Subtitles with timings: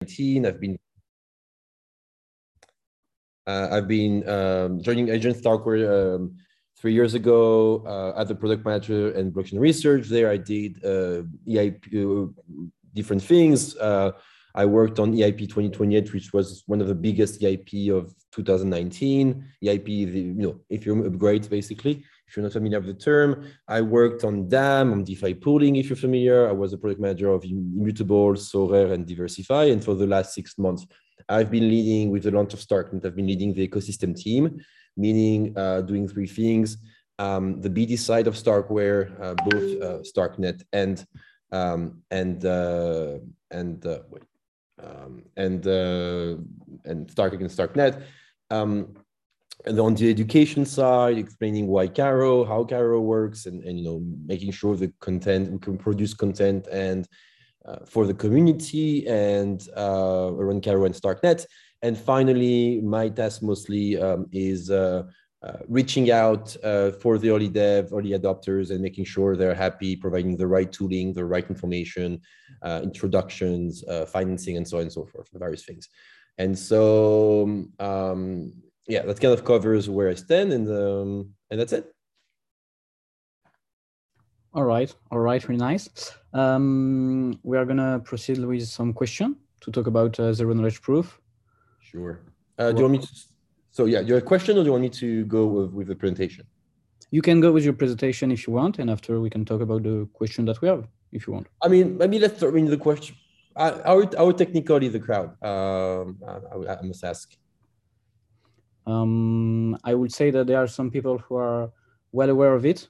[0.00, 0.46] 2019.
[0.46, 0.78] I've been
[3.46, 6.36] uh, I've been um, joining Agent Starkware um,
[6.76, 10.08] three years ago uh, as a product manager and blockchain research.
[10.08, 12.32] There, I did uh, EIP, uh,
[12.92, 13.76] different things.
[13.76, 14.12] Uh,
[14.56, 19.44] I worked on EIP 2028, which was one of the biggest EIP of 2019.
[19.62, 22.04] EIP, the, you know, Ethereum upgrade, basically.
[22.26, 25.88] If you're not familiar with the term, I worked on DAM, on DeFi pooling, if
[25.88, 26.48] you're familiar.
[26.48, 29.72] I was a project manager of Immutable, Sorare, and DeversiFi.
[29.72, 30.86] And for the last six months,
[31.28, 33.04] I've been leading with the launch of Starknet.
[33.04, 34.60] I've been leading the ecosystem team,
[34.96, 36.78] meaning uh, doing three things.
[37.18, 41.04] Um, the BD side of Starkware, uh, both uh, Starknet and
[41.52, 43.18] um, and uh,
[43.50, 44.22] and uh, wait,
[44.82, 46.36] um, and uh,
[46.84, 48.02] and Starknet and Starknet.
[48.50, 48.94] Um,
[49.66, 54.52] on the education side, explaining why Cairo, how Cairo works, and, and you know making
[54.52, 57.08] sure the content we can produce content and
[57.66, 61.46] uh, for the community and uh, around Cairo and Starknet.
[61.82, 65.02] And finally, my task mostly um, is uh,
[65.42, 69.96] uh reaching out uh, for the early dev, early adopters, and making sure they're happy,
[69.96, 72.20] providing the right tooling, the right information,
[72.62, 75.88] uh, introductions, financing, and so on and so forth, the various things.
[76.38, 78.52] And so um,
[78.88, 81.92] yeah, that kind of covers where I stand, and um, and that's it.
[84.54, 85.88] All right, all right, really nice.
[86.32, 91.20] Um, we are gonna proceed with some question to talk about uh, zero knowledge proof.
[91.80, 92.20] Sure.
[92.58, 93.08] Uh, do you want me to?
[93.70, 96.46] So yeah, your question, or do you want me to go with, with the presentation?
[97.10, 99.82] You can go with your presentation if you want, and after we can talk about
[99.82, 101.48] the question that we have, if you want.
[101.62, 103.16] I mean, maybe let's start with the question.
[103.54, 105.30] Uh, our our technically the crowd.
[105.42, 107.36] Um, I, I must ask.
[108.86, 111.72] Um, I would say that there are some people who are
[112.12, 112.88] well aware of it,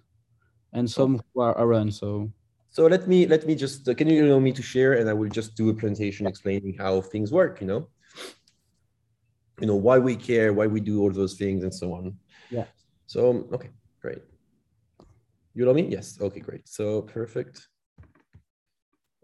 [0.73, 1.95] and some who are around.
[1.95, 2.31] So,
[2.71, 5.15] so let me let me just uh, can you allow me to share, and I
[5.15, 7.61] will just do a presentation explaining how things work.
[7.61, 7.89] You know,
[9.61, 12.17] you know why we care, why we do all those things, and so on.
[12.51, 12.67] Yeah.
[13.07, 13.71] So okay,
[14.03, 14.23] great.
[15.55, 15.87] You know me?
[15.89, 16.19] Yes.
[16.21, 16.69] Okay, great.
[16.69, 17.69] So perfect.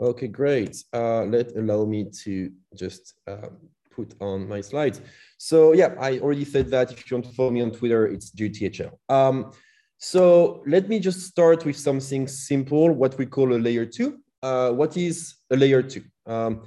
[0.00, 0.82] Okay, great.
[0.93, 3.59] Uh, let allow me to just um,
[3.94, 5.00] put on my slides.
[5.38, 6.92] So yeah, I already said that.
[6.92, 8.92] If you want to follow me on Twitter, it's GTHL.
[9.08, 9.53] Um,
[9.98, 14.19] so let me just start with something simple, what we call a layer two.
[14.42, 16.02] Uh, what is a layer two?
[16.26, 16.62] Um,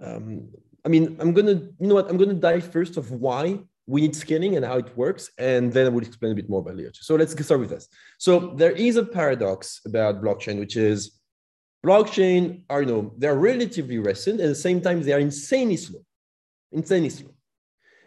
[0.00, 0.48] um,
[0.84, 4.16] I mean, I'm gonna, you know what, I'm gonna dive first of why we need
[4.16, 6.90] scaling and how it works, and then I will explain a bit more about layer
[6.90, 7.02] two.
[7.02, 7.88] So let's start with this.
[8.18, 11.18] So there is a paradox about blockchain, which is
[11.84, 15.76] blockchain are, you know, they're relatively recent, and at the same time, they are insanely
[15.76, 16.00] slow
[16.72, 17.30] insanely slow.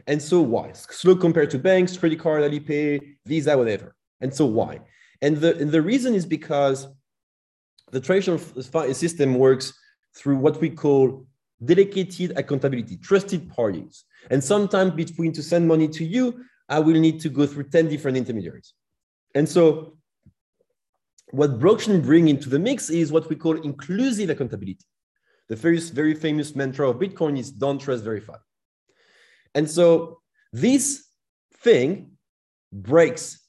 [0.08, 0.72] And so why?
[0.74, 3.96] Slow compared to banks, credit card, Alipay, Visa, whatever.
[4.22, 4.82] And so why?
[5.22, 6.88] And the, and the reason is because
[7.92, 8.40] the traditional
[8.94, 9.74] system works
[10.16, 11.26] through what we call
[11.64, 14.06] dedicated accountability, trusted parties.
[14.30, 17.88] And sometimes between to send money to you, I will need to go through 10
[17.90, 18.74] different intermediaries.
[19.34, 19.98] And so
[21.32, 24.86] what blockchain bring into the mix is what we call inclusive accountability.
[25.50, 28.38] The first very famous mantra of Bitcoin is don't trust, verify.
[29.56, 30.20] And so
[30.54, 31.06] this
[31.64, 32.12] thing
[32.72, 33.40] breaks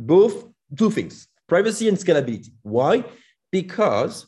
[0.00, 0.46] both
[0.76, 2.50] two things privacy and scalability.
[2.62, 3.04] Why?
[3.50, 4.26] Because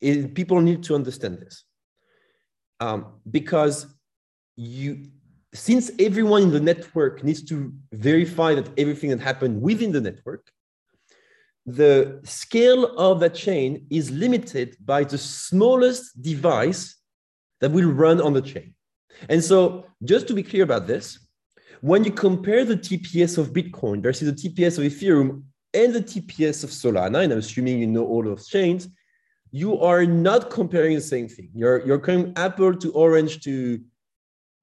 [0.00, 1.64] it, people need to understand this.
[2.78, 3.86] Um, because
[4.56, 5.06] you,
[5.52, 10.48] since everyone in the network needs to verify that everything that happened within the network,
[11.64, 16.96] the scale of that chain is limited by the smallest device
[17.60, 18.75] that will run on the chain.
[19.28, 21.18] And so, just to be clear about this,
[21.80, 25.42] when you compare the TPS of Bitcoin versus the TPS of Ethereum
[25.74, 28.88] and the TPS of Solana, and I'm assuming you know all those chains,
[29.50, 31.50] you are not comparing the same thing.
[31.54, 33.80] You're, you're comparing apple to orange to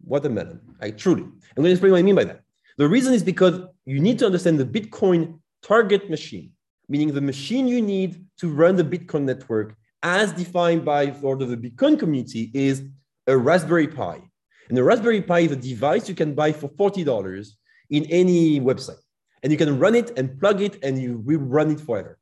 [0.05, 0.59] watermelon.
[0.81, 1.23] Like truly.
[1.23, 2.41] I'm going to explain what I mean by that.
[2.77, 6.51] The reason is because you need to understand the Bitcoin target machine,
[6.89, 11.45] meaning the machine you need to run the Bitcoin network as defined by for the
[11.55, 12.83] Bitcoin community is
[13.27, 14.21] a Raspberry Pi.
[14.69, 17.49] And the Raspberry Pi is a device you can buy for $40
[17.89, 19.01] in any website.
[19.41, 22.17] And you can run it and plug it and you will run it forever.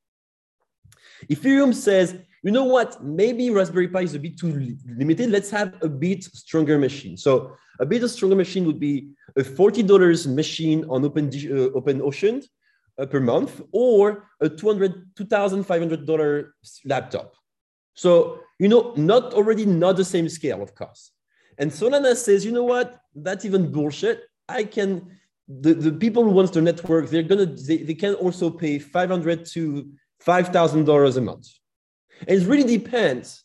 [1.29, 5.29] Ethereum says, you know what, maybe Raspberry Pi is a bit too limited.
[5.29, 7.15] Let's have a bit stronger machine.
[7.15, 12.41] So a bit stronger machine would be a $40 machine on Open, uh, Open Ocean
[12.97, 16.47] uh, per month or a $200, $2,500
[16.85, 17.35] laptop.
[17.93, 21.11] So, you know, not already not the same scale of cost.
[21.57, 23.01] And Solana says, you know what?
[23.15, 24.23] That's even bullshit.
[24.47, 25.17] I can,
[25.47, 29.45] the, the people who wants the network, they're gonna, they, they can also pay 500
[29.47, 29.91] to
[30.25, 31.47] $5,000 a month.
[32.27, 33.43] And it really depends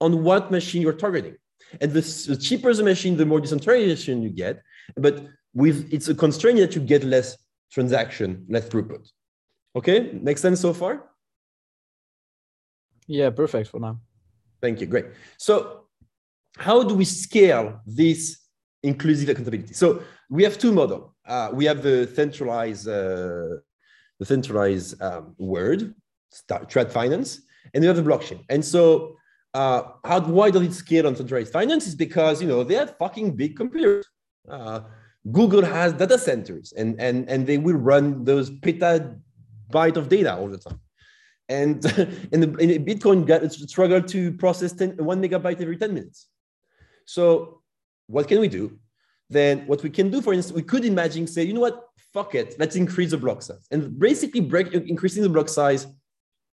[0.00, 1.36] on what machine you're targeting.
[1.80, 4.62] And the, the cheaper the machine, the more decentralization you get.
[4.96, 7.36] But with it's a constraint that you get less
[7.72, 9.08] transaction, less throughput.
[9.74, 11.04] Okay, makes sense so far?
[13.06, 14.00] Yeah, perfect for now.
[14.60, 14.86] Thank you.
[14.86, 15.06] Great.
[15.38, 15.85] So,
[16.56, 18.38] how do we scale this
[18.82, 19.74] inclusive accountability?
[19.74, 21.12] So, we have two models.
[21.26, 23.60] Uh, we have the centralized, uh,
[24.18, 25.94] the centralized um, word,
[26.48, 27.40] trad finance,
[27.74, 28.44] and we have the blockchain.
[28.48, 29.16] And so,
[29.54, 31.86] uh, how why does it scale on centralized finance?
[31.86, 34.06] Is because you know they have fucking big computers.
[34.48, 34.80] Uh,
[35.32, 40.48] Google has data centers, and and and they will run those petabyte of data all
[40.48, 40.80] the time
[41.48, 41.84] and
[42.32, 46.28] in the, in Bitcoin got struggle to process 10, one megabyte every 10 minutes.
[47.06, 47.62] So
[48.06, 48.78] what can we do?
[49.30, 51.82] Then what we can do, for instance, we could imagine say, you know what,
[52.12, 53.66] fuck it, let's increase the block size.
[53.70, 55.86] And basically break, increasing the block size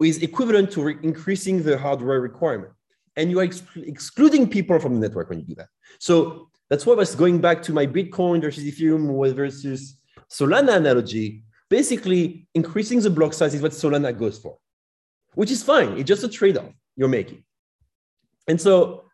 [0.04, 2.74] is equivalent to increasing the hardware requirement.
[3.16, 5.70] And you are ex excluding people from the network when you do that.
[6.00, 9.98] So that's why I was going back to my Bitcoin versus Ethereum versus
[10.30, 11.44] Solana analogy.
[11.70, 14.58] Basically, increasing the block size is what Solana goes for
[15.36, 15.98] which is fine.
[15.98, 17.44] It's just a trade off you're making.
[18.48, 19.06] And so,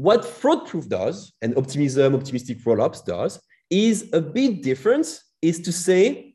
[0.00, 3.38] what fraud proof does, and optimism, optimistic rollups does,
[3.68, 5.06] is a bit different,
[5.42, 6.34] is to say,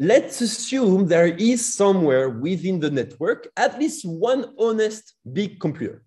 [0.00, 6.02] let's assume there is somewhere within the network at least one honest big computer.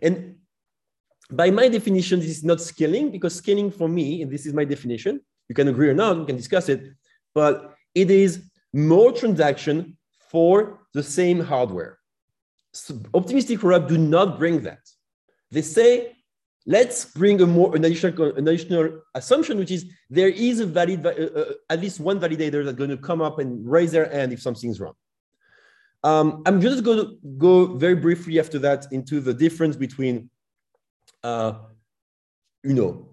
[0.00, 0.36] And
[1.30, 4.64] by my definition, this is not scaling because scaling for me, and this is my
[4.64, 6.80] definition, you can agree or not, you can discuss it,
[7.34, 8.42] but it is
[8.72, 9.98] more transaction
[10.30, 11.98] for the same hardware.
[12.72, 14.80] So optimistic rollup do not bring that.
[15.50, 16.16] They say,
[16.66, 21.04] let's bring a more an additional, an additional assumption, which is there is a valid,
[21.04, 24.32] uh, uh, at least one validator that's going to come up and raise their hand
[24.32, 24.94] if something's wrong.
[26.04, 30.30] Um, I'm just going to go very briefly after that into the difference between,
[31.24, 31.54] uh,
[32.62, 33.08] you know,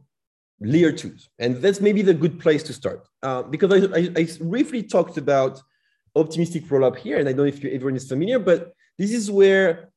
[0.59, 1.29] layer twos.
[1.39, 3.07] And that's maybe the good place to start.
[3.23, 5.61] Uh, because I, I, I briefly talked about
[6.15, 9.31] optimistic rollup here, and I don't know if you, everyone is familiar, but this is
[9.31, 9.89] where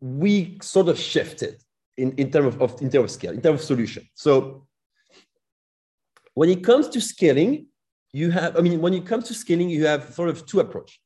[0.00, 1.63] we sort of shifted
[1.96, 4.08] in, in terms of, of in terms of scale, in terms of solution.
[4.14, 4.66] So
[6.34, 7.66] when it comes to scaling,
[8.12, 11.00] you have, I mean, when it comes to scaling, you have sort of two approach.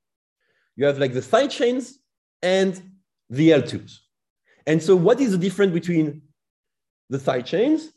[0.76, 1.98] You have like the side chains
[2.42, 2.80] and
[3.28, 3.98] the L2s.
[4.66, 6.22] And so what is the difference between
[7.10, 7.90] the side chains?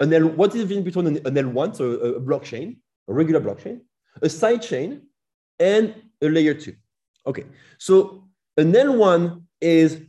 [0.00, 2.76] and L, what is the difference between an, an L1, so a, a blockchain,
[3.08, 3.80] a regular blockchain,
[4.22, 5.02] a side chain,
[5.58, 6.74] and a layer two.
[7.26, 7.44] Okay,
[7.78, 8.24] so
[8.56, 10.00] an L1 is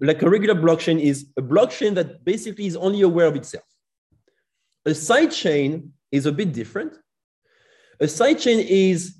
[0.00, 3.64] like a regular blockchain is a blockchain that basically is only aware of itself.
[4.86, 6.96] A sidechain is a bit different.
[8.00, 9.18] A sidechain is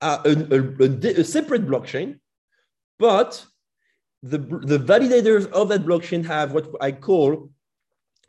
[0.00, 2.18] uh, a, a, a, a, separate blockchain,
[2.98, 3.44] but
[4.22, 7.50] the, the validators of that blockchain have what I call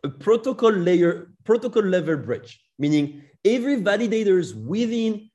[0.04, 5.30] a protocol layer, protocol level bridge, meaning every validator is within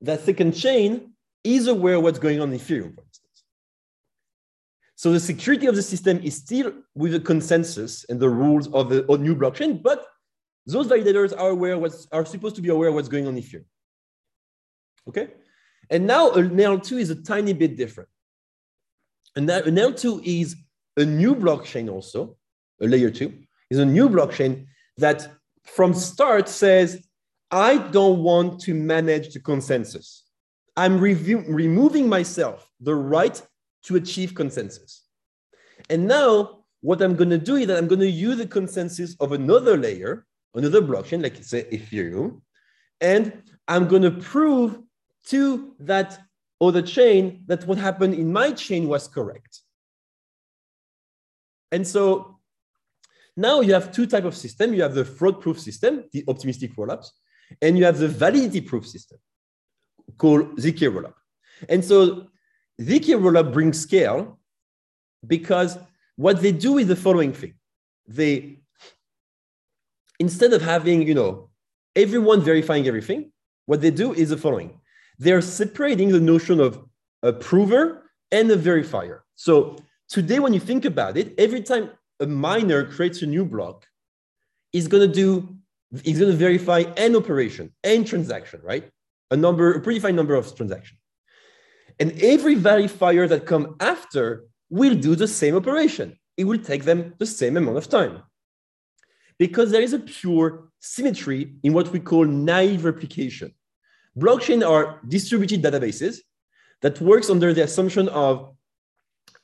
[0.00, 1.12] that second chain
[1.44, 3.27] is aware of what's going on in Ethereum, for instance.
[4.98, 8.88] So the security of the system is still with the consensus and the rules of
[8.88, 10.04] the new blockchain, but
[10.66, 13.64] those validators are aware what's are supposed to be aware what's going on Ethereum.
[15.08, 15.28] Okay,
[15.88, 18.08] and now an L2 is a tiny bit different.
[19.36, 20.56] And that an L2 is
[20.96, 22.36] a new blockchain also,
[22.80, 23.32] a layer two,
[23.70, 25.30] is a new blockchain that
[25.62, 27.06] from start says
[27.52, 30.24] I don't want to manage the consensus.
[30.76, 33.40] I'm removing myself the right
[33.84, 35.04] to achieve consensus.
[35.90, 39.16] And now what I'm going to do is that I'm going to use the consensus
[39.20, 42.40] of another layer, another blockchain, like say Ethereum,
[43.00, 44.78] and I'm going to prove
[45.26, 46.18] to that
[46.60, 49.60] other chain that what happened in my chain was correct.
[51.70, 52.38] And so
[53.36, 54.74] now you have two type of system.
[54.74, 57.08] You have the fraud-proof system, the optimistic rollups,
[57.62, 59.18] and you have the validity proof system
[60.16, 61.14] called ZK rollup.
[61.68, 62.28] And so
[62.80, 64.38] ZK rollup brings scale
[65.26, 65.78] because
[66.16, 67.54] what they do is the following thing.
[68.06, 68.60] They,
[70.18, 71.50] instead of having, you know,
[71.96, 73.32] everyone verifying everything,
[73.66, 74.80] what they do is the following.
[75.18, 76.84] They're separating the notion of
[77.22, 79.20] a prover and a verifier.
[79.34, 79.76] So
[80.08, 83.86] today, when you think about it, every time a miner creates a new block,
[84.72, 85.58] is going to do
[85.90, 88.90] it's going to verify an operation, an transaction, right?
[89.30, 90.97] A number, a predefined number of transactions.
[92.00, 96.18] And every verifier that come after will do the same operation.
[96.36, 98.22] It will take them the same amount of time.
[99.38, 103.52] Because there is a pure symmetry in what we call naive replication.
[104.16, 106.18] Blockchain are distributed databases
[106.82, 108.54] that works under the assumption of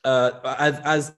[0.03, 1.13] uh, as, as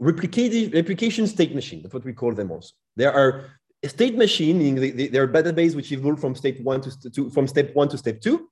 [0.00, 1.82] replicated replication state machine.
[1.82, 2.74] That's what we call them also.
[2.96, 3.46] There are
[3.84, 7.46] state machine, meaning they, they, they're database which evolve from state one to, to from
[7.48, 8.48] step one to step two.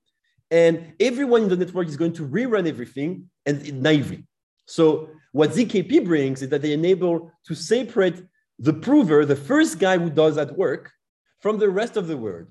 [0.51, 4.25] And everyone in the network is going to rerun everything and naively.
[4.67, 8.21] So what ZKP brings is that they enable to separate
[8.59, 10.91] the prover, the first guy who does that work,
[11.39, 12.47] from the rest of the world.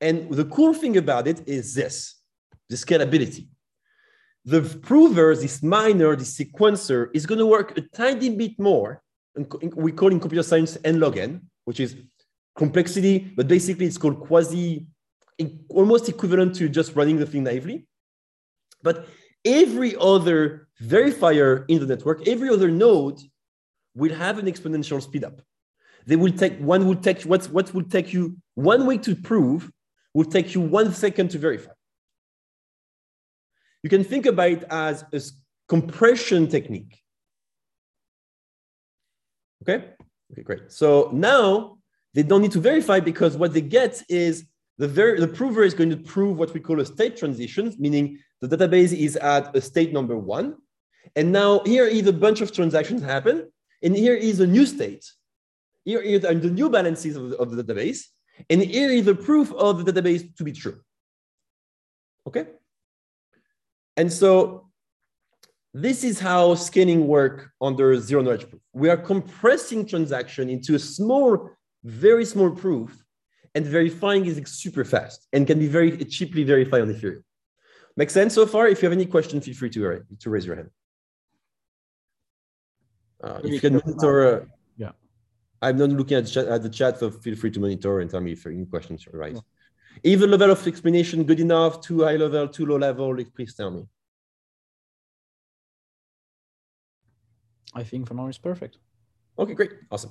[0.00, 2.16] And the cool thing about it is this,
[2.68, 3.48] the scalability.
[4.44, 9.02] The prover, this miner, this sequencer, is going to work a tiny bit more.
[9.74, 11.96] We call in computer science n log n, which is
[12.56, 14.86] complexity, but basically it's called quasi,
[15.68, 17.86] almost equivalent to just running the thing naively.
[18.82, 19.06] But
[19.44, 23.20] every other verifier in the network, every other node
[23.94, 25.40] will have an exponential speed up.
[26.06, 29.70] They will take one will take what what will take you one week to prove
[30.14, 31.72] will take you one second to verify.
[33.82, 35.20] You can think about it as a
[35.68, 36.98] compression technique.
[39.62, 39.90] Okay,
[40.32, 40.72] okay, great.
[40.72, 41.78] So now
[42.14, 44.46] they don't need to verify because what they get is
[44.82, 48.18] the, ver- the prover is going to prove what we call a state transition, meaning
[48.40, 50.56] the database is at a state number one.
[51.14, 55.08] And now here is a bunch of transactions happen, and here is a new state.
[55.84, 58.06] Here is the new balances of the, of the database,
[58.50, 60.80] and here is the proof of the database to be true.
[62.26, 62.46] Okay?
[63.96, 64.68] And so
[65.72, 68.62] this is how scanning work under zero knowledge proof.
[68.72, 71.50] We are compressing transaction into a small,
[71.84, 73.01] very small proof,
[73.54, 77.22] and verifying is super fast and can be very cheaply verified on Ethereum.
[77.96, 78.68] Make sense so far?
[78.68, 80.70] If you have any question, feel free to, to raise your hand.
[83.22, 84.44] Uh, if you can monitor, uh,
[84.76, 84.90] yeah,
[85.60, 88.32] I'm not looking at, at, the chat, so feel free to monitor and tell me
[88.32, 89.34] if any questions arise.
[89.34, 90.10] Yeah.
[90.12, 93.84] Either level of explanation good enough, too high level, too low level, please tell me.
[97.74, 98.78] I think for now it's perfect.
[99.38, 100.10] Okay, great, awesome.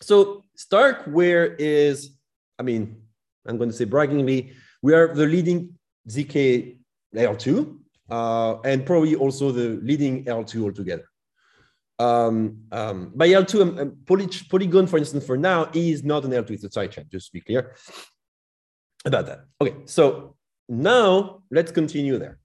[0.00, 2.16] So Starkware is,
[2.58, 3.02] I mean,
[3.46, 6.76] I'm going to say braggingly, we are the leading ZK
[7.14, 7.78] L2
[8.10, 11.04] uh, and probably also the leading L2 altogether.
[11.98, 16.32] Um, um, by L2, um, um, Poly Polygon, for instance, for now is not an
[16.32, 17.76] L2, it's a sidechain, just to be clear
[19.04, 19.44] about that.
[19.60, 20.36] Okay, so
[20.68, 22.38] now let's continue there.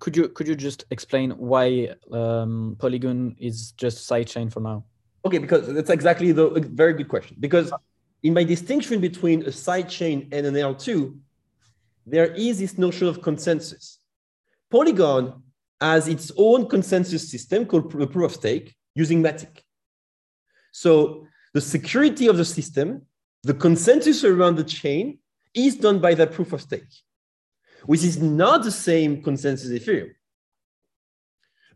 [0.00, 4.84] Could you could you just explain why um, Polygon is just sidechain for now?
[5.28, 7.36] Okay, because that's exactly the very good question.
[7.38, 7.70] Because
[8.22, 11.18] in my distinction between a sidechain and an L2,
[12.06, 13.98] there is this notion of consensus.
[14.70, 15.42] Polygon
[15.82, 19.60] has its own consensus system called proof of stake using Matic.
[20.72, 23.02] So the security of the system,
[23.42, 25.18] the consensus around the chain
[25.52, 26.94] is done by that proof of stake,
[27.84, 30.12] which is not the same consensus Ethereum.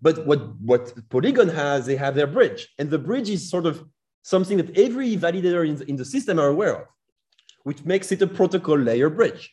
[0.03, 2.69] But what, what Polygon has, they have their bridge.
[2.79, 3.85] And the bridge is sort of
[4.23, 6.89] something that every validator in the, in the system are aware of,
[7.63, 9.53] which makes it a protocol layer bridge.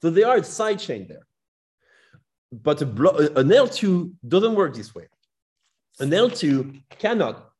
[0.00, 1.26] So they are a sidechain there
[2.52, 5.08] but an L2 doesn't work this way.
[5.98, 7.50] An L2 cannot,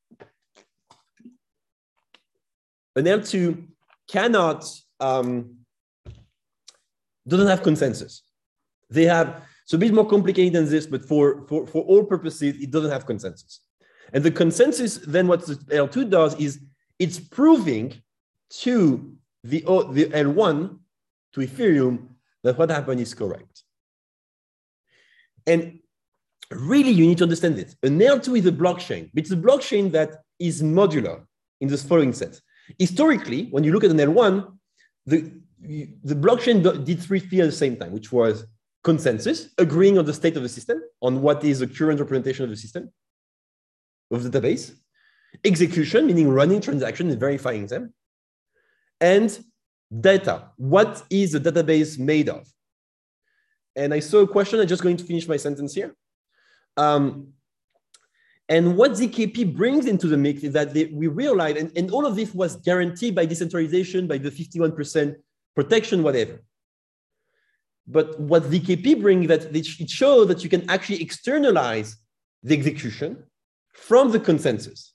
[2.95, 3.67] an L2
[4.09, 4.69] cannot,
[5.01, 5.57] um,
[7.27, 8.23] doesn't have consensus.
[8.91, 9.43] They have,
[9.73, 12.91] it's a bit more complicated than this, but for, for, for all purposes, it doesn't
[12.91, 13.61] have consensus.
[14.13, 16.61] And the consensus, then what the L2 does is
[16.99, 17.95] it's proving
[18.65, 20.79] to the, oh, the L1,
[21.33, 22.09] to Ethereum,
[22.43, 23.63] that what happened is correct.
[25.47, 25.79] And
[26.51, 27.75] really, you need to understand this.
[27.83, 31.25] An L2 is a blockchain, but it's a blockchain that is modular
[31.63, 32.43] in the following sense.
[32.79, 34.53] Historically, when you look at an L1,
[35.07, 38.45] the, the blockchain did three things at the same time, which was
[38.83, 42.51] consensus, agreeing on the state of the system, on what is the current representation of
[42.51, 42.91] the system,
[44.11, 44.75] of the database,
[45.45, 47.95] execution, meaning running transactions and verifying them,
[49.01, 49.45] and
[50.01, 50.51] data.
[50.57, 52.47] What is the database made of?
[53.77, 54.61] And I saw a question.
[54.61, 55.95] I'm just going to finish my sentence here.
[56.77, 57.29] Um,
[58.49, 62.05] and what ZKP brings into the mix is that they, we realize, and, and all
[62.05, 65.17] of this was guaranteed by decentralization, by the 51%
[65.55, 66.43] protection, whatever.
[67.87, 71.97] But what ZKP brings that it shows that you can actually externalize
[72.43, 73.25] the execution
[73.73, 74.95] from the consensus.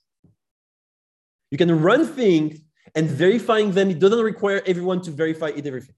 [1.52, 2.60] You can run things
[2.96, 3.90] and verifying them.
[3.90, 5.96] It doesn't require everyone to verify it everything.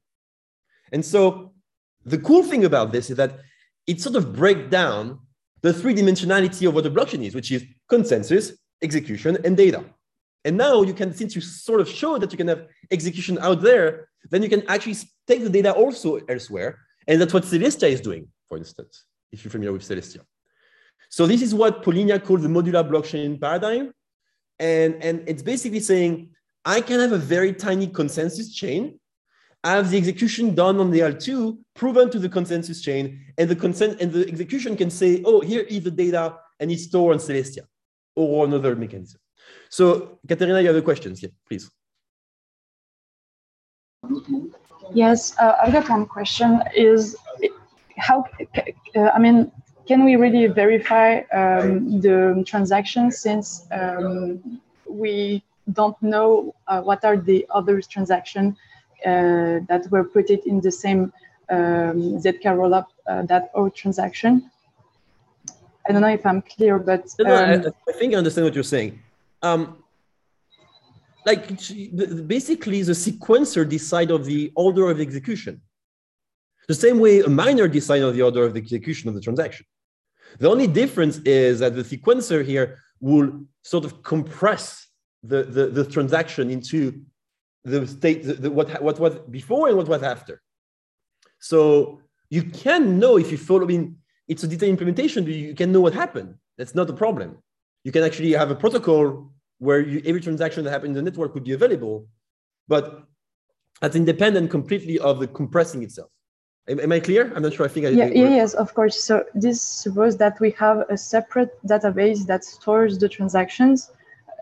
[0.92, 1.54] And so
[2.06, 3.40] the cool thing about this is that
[3.86, 5.20] it sort of breaks down
[5.62, 9.84] the three dimensionality of what a blockchain is, which is consensus, execution, and data.
[10.46, 13.62] And now you can, since you sort of show that you can have execution out
[13.62, 14.96] there, then you can actually
[15.28, 16.80] take the data also elsewhere.
[17.08, 20.22] And that's what Celestia is doing, for instance, if you're familiar with Celestia.
[21.10, 23.94] So this is what Polynya called the modular blockchain paradigm.
[24.60, 26.32] And, and it's basically saying,
[26.66, 29.00] I can have a very tiny consensus chain,
[29.64, 33.56] I have the execution done on the L2, proven to the consensus chain, and the
[33.56, 37.20] consent and the execution can say, oh, here is the data and it's stored on
[37.20, 37.64] Celestia
[38.16, 39.20] or another mechanism.
[39.70, 41.70] So Katerina, you have a questions, yeah, please.
[44.94, 47.16] Yes, uh, I've got one question is
[47.98, 48.26] how,
[48.96, 49.52] uh, I mean,
[49.88, 57.18] can we really verify um, the transaction since um, we don't know uh, what are
[57.18, 58.56] the other transactions
[59.06, 61.14] uh, that were put it in the same
[61.50, 64.50] um, ZK rollup uh, that O transaction?
[65.88, 68.54] I don't know if I'm clear, but no, I, um, I, think I understand what
[68.54, 69.00] you're saying.
[69.42, 69.84] Um,
[71.26, 71.48] like
[72.28, 75.62] basically, the sequencer decide of the order of execution.
[76.68, 79.66] The same way a miner decide of the order of the execution of the transaction.
[80.38, 84.88] The only difference is that the sequencer here will sort of compress
[85.24, 87.02] the, the, the transaction into
[87.64, 90.42] the state, the, the, what, what was before and what was after.
[91.40, 93.98] So you can know if you follow, I mean,
[94.28, 96.36] it's a detailed implementation, you can know what happened.
[96.58, 97.38] That's not a problem.
[97.84, 101.34] You can actually have a protocol where you, every transaction that happened in the network
[101.36, 102.08] would be available,
[102.68, 103.04] but
[103.82, 106.10] that's independent completely of the compressing itself.
[106.68, 107.32] Am, am I clear?
[107.36, 107.66] I'm not sure.
[107.66, 107.90] I think I.
[107.90, 109.04] Yeah, I, yes, of course.
[109.04, 113.92] So this suppose that we have a separate database that stores the transactions,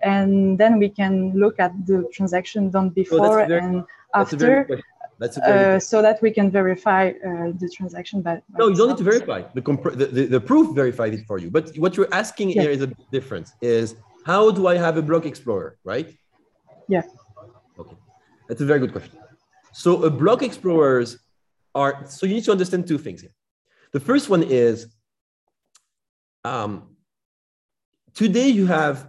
[0.04, 3.84] and then we can look at the transaction done before oh, very, and
[4.14, 4.82] after.
[5.20, 8.22] Uh, so that we can verify uh, the transaction.
[8.22, 9.42] By, by no, you don't need to verify.
[9.56, 11.50] The, the, the, the, proof verifies it for you.
[11.50, 12.62] But what you're asking yeah.
[12.62, 13.54] here is a difference.
[13.60, 13.96] Is
[14.28, 16.08] how do I have a block explorer, right?
[16.90, 17.04] Yeah.
[17.80, 17.96] Okay,
[18.48, 19.18] that's a very good question.
[19.72, 21.18] So a block explorers
[21.74, 23.36] are, so you need to understand two things here.
[23.94, 24.94] The first one is,
[26.44, 26.98] um,
[28.16, 29.08] today you have,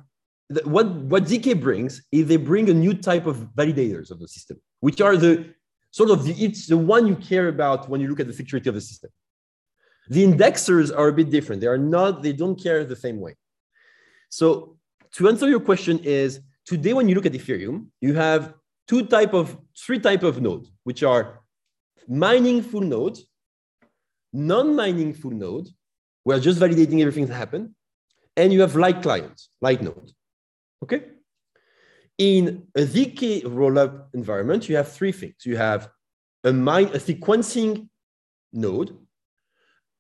[0.63, 4.61] what, what ZK brings is they bring a new type of validators of the system,
[4.79, 5.53] which are the
[5.91, 8.69] sort of the, it's the one you care about when you look at the security
[8.69, 9.11] of the system.
[10.11, 11.61] The indexers are a bit different.
[11.61, 13.35] They are not, they don't care the same way.
[14.31, 14.78] So
[15.13, 18.55] to answer your question is, today when you look at Ethereum, you have
[18.87, 21.41] two type of, three type of nodes, which are
[22.09, 23.19] mining full node,
[24.33, 25.69] non-mining full node,
[26.25, 27.75] we're just validating everything that happened,
[28.37, 30.13] and you have light clients, light node.
[30.83, 31.05] Okay?
[32.19, 35.37] In a ZK rollup environment, you have three things.
[35.45, 35.89] You have
[36.45, 37.89] a mine, a sequencing
[38.53, 38.97] node,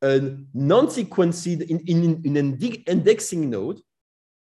[0.03, 3.81] a non-sequenced in, in, in an indexing node.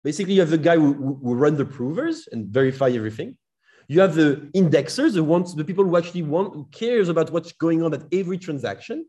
[0.06, 3.36] Basically, you have the guy who, who run the provers and verify everything.
[3.88, 7.50] You have the indexers, the ones, the people who actually want, who cares about what's
[7.50, 9.04] going on at every transaction.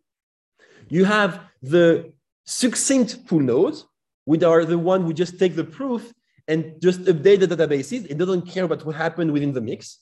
[0.89, 2.13] You have the
[2.45, 3.85] succinct pool nodes,
[4.25, 6.11] which are the one who just take the proof
[6.47, 8.07] and just update the databases.
[8.09, 9.99] It doesn't care about what happened within the mix.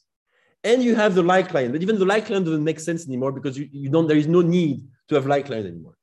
[0.63, 3.33] And you have the light client, but even the light client doesn't make sense anymore
[3.33, 5.97] because you, you don't, there is no need to have light client anymore.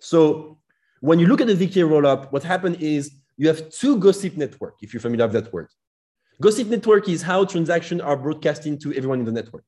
[0.00, 0.60] So
[1.00, 4.74] when you look at the ZK rollup, what happened is you have two gossip network,
[4.82, 5.68] if you're familiar with that word.
[6.42, 9.64] Gossip network is how transactions are broadcasting to everyone in the network.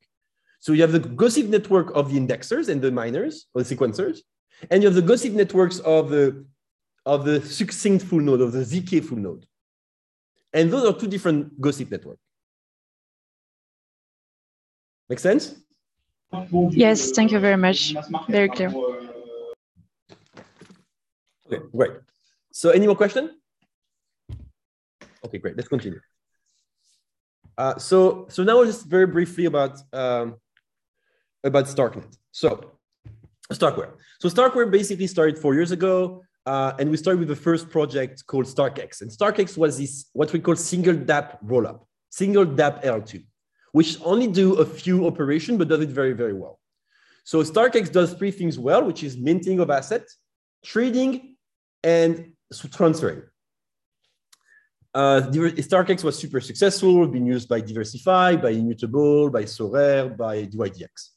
[0.60, 4.18] So you have the gossip network of the indexers and the miners or the sequencers,
[4.70, 6.44] and you have the gossip networks of the
[7.06, 9.46] of the succinct full node of the ZK full node.
[10.52, 12.20] And those are two different gossip networks.
[15.08, 15.54] Make sense?
[16.70, 17.94] Yes, thank you very much.
[18.28, 18.68] Very clear.
[21.46, 21.92] Okay, great.
[22.52, 23.41] So any more question?
[25.24, 25.56] Okay, great.
[25.56, 26.00] Let's continue.
[27.58, 30.36] Uh, so, so now just very briefly about, um,
[31.44, 32.16] about Starknet.
[32.30, 32.72] So
[33.52, 33.92] Starkware.
[34.20, 36.22] So Starkware basically started four years ago.
[36.44, 39.00] Uh, and we started with the first project called StarkEx.
[39.00, 43.24] And StarkEx was this, what we call single DApp rollup, single DApp L2,
[43.72, 46.58] which only do a few operations, but does it very, very well.
[47.24, 50.16] So StarkEx does three things well, which is minting of assets,
[50.64, 51.36] trading,
[51.84, 52.32] and
[52.72, 53.22] transferring.
[54.94, 61.10] Uh, StarkEx was super successful, been used by DeversiFi, by Immutable, by Sorare, by DYDX.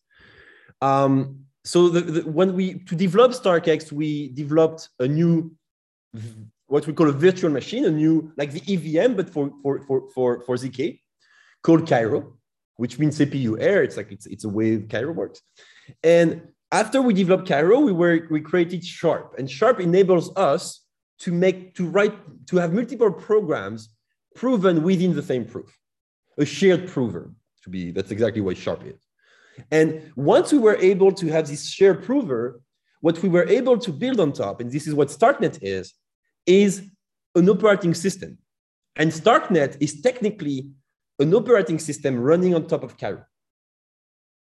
[0.82, 5.52] Um, so the, the, when we, to develop StarkEx, we developed a new,
[6.68, 10.10] what we call a virtual machine, a new, like the EVM, but for, for, for,
[10.14, 11.02] for, for ZK,
[11.62, 12.38] called Cairo,
[12.78, 13.84] which means CPU air.
[13.84, 15.42] It's like, it's, it's a way Cairo works.
[16.02, 20.85] And after we developed Cairo, we were, we created Sharp and Sharp enables us
[21.20, 22.16] to make to write
[22.48, 23.90] to have multiple programs
[24.36, 25.78] proven within the same proof
[26.38, 27.32] a shared prover
[27.64, 29.02] to be that's exactly what sharp is
[29.72, 32.62] and once we were able to have this shared prover
[33.02, 35.94] what we were able to build on top and this is what starknet is
[36.46, 36.84] is
[37.36, 38.38] an operating system.
[38.96, 40.70] And StarkNet is technically
[41.20, 43.26] an operating system running on top of Cairo.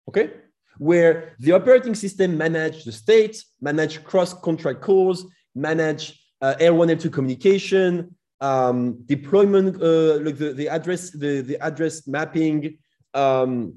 [0.07, 0.31] Okay?
[0.77, 8.13] Where the operating system manage the state, manage cross-contract calls, manage uh, L1, L2 communication,
[8.41, 12.77] um, deployment, uh, like the, the address, the, the address mapping,
[13.13, 13.75] um,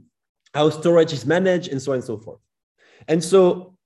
[0.53, 2.41] how storage is managed, and so on and so forth.
[3.07, 3.77] And so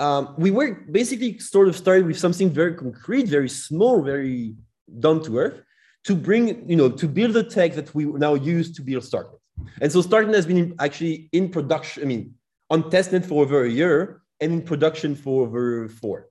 [0.00, 4.56] um, we were basically sort of started with something very concrete, very small, very
[4.98, 5.62] down to earth,
[6.04, 9.38] to bring, you know, to build the tech that we now use to build StarkNet.
[9.80, 12.34] And so StarkNet has been actually in production, I mean,
[12.70, 16.28] on testnet for over a year and in production for over four.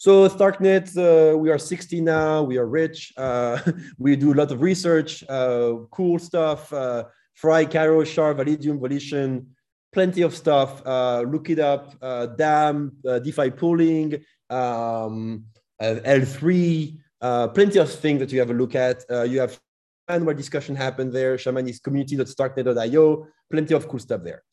[0.00, 3.60] So StarkNet, uh, we are 60 now, we are rich, uh,
[3.98, 9.46] we do a lot of research, uh, cool stuff, uh, FRI, Cairo, Shard, Validium, Volition,
[9.92, 10.80] plenty of stuff.
[10.86, 11.94] Uh, look it up.
[12.00, 15.44] Uh, DAM, uh, DeFi pooling, um,
[15.78, 19.04] uh, L3, uh, plenty of things that you have a look at.
[19.28, 19.60] You have
[20.08, 21.36] Shaman where discussion happened there.
[21.36, 23.26] Shaman is community.starknet.io.
[23.50, 24.44] Plenty of cool stuff there.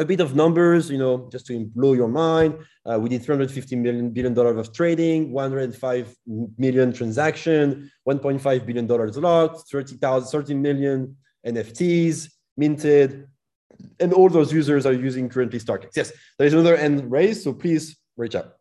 [0.00, 2.54] A bit of numbers, you know, just to blow your mind.
[2.98, 6.16] we did 350 million billion dollars of trading, 105
[6.56, 13.26] million transaction, 1.5 billion dollars locked, 30,000, 30 million NFTs minted,
[13.98, 15.90] and all those users are using currently StarkEx.
[15.96, 18.54] Yes, there is another end raised, so please reach out.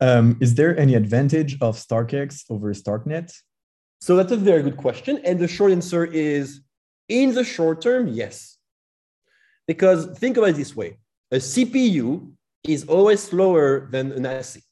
[0.00, 3.32] Um, is there any advantage of StarkEx over StarkNet?
[4.00, 5.20] So that's a very good question.
[5.24, 6.60] And the short answer is
[7.08, 8.55] in the short term, yes.
[9.66, 10.98] Because think about it this way
[11.30, 12.32] a CPU
[12.64, 14.64] is always slower than an ASIC.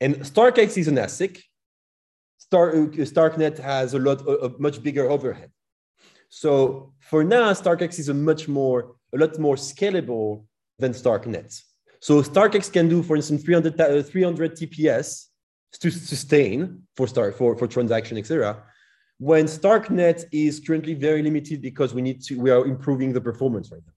[0.00, 1.42] And StarkEx is an ASIC.
[2.38, 5.50] Star, StarkNet has a lot, a, a much bigger overhead.
[6.28, 10.44] So for now, StarkEx is a much more, a lot more scalable
[10.78, 11.60] than StarkNet.
[12.00, 15.26] So StarkEx can do, for instance, 300, uh, 300 TPS
[15.80, 18.62] to sustain for start for, for transaction, etc.
[19.18, 23.70] When StarkNet is currently very limited because we need to, we are improving the performance
[23.72, 23.92] right now.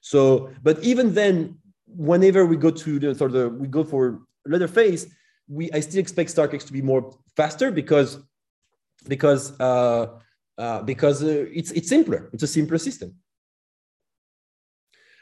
[0.00, 4.68] So, but even then, whenever we go to the sort of we go for another
[4.68, 5.06] phase,
[5.48, 8.18] we I still expect StarkEx to be more faster because
[9.08, 10.18] because uh,
[10.58, 12.30] uh, because uh, it's, it's simpler.
[12.32, 13.14] It's a simpler system.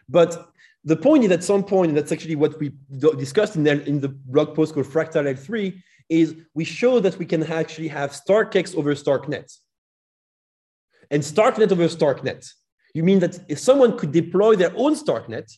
[0.08, 0.50] But
[0.84, 2.72] the point is at some point, and that's actually what we
[3.16, 7.26] discussed in the, in the blog post called Fractal L3, is we show that we
[7.26, 9.52] can actually have StarkEx over StarkNet.
[11.10, 12.46] And StarkNet over StarkNet.
[12.94, 15.50] You mean that if someone could deploy their own StarkNet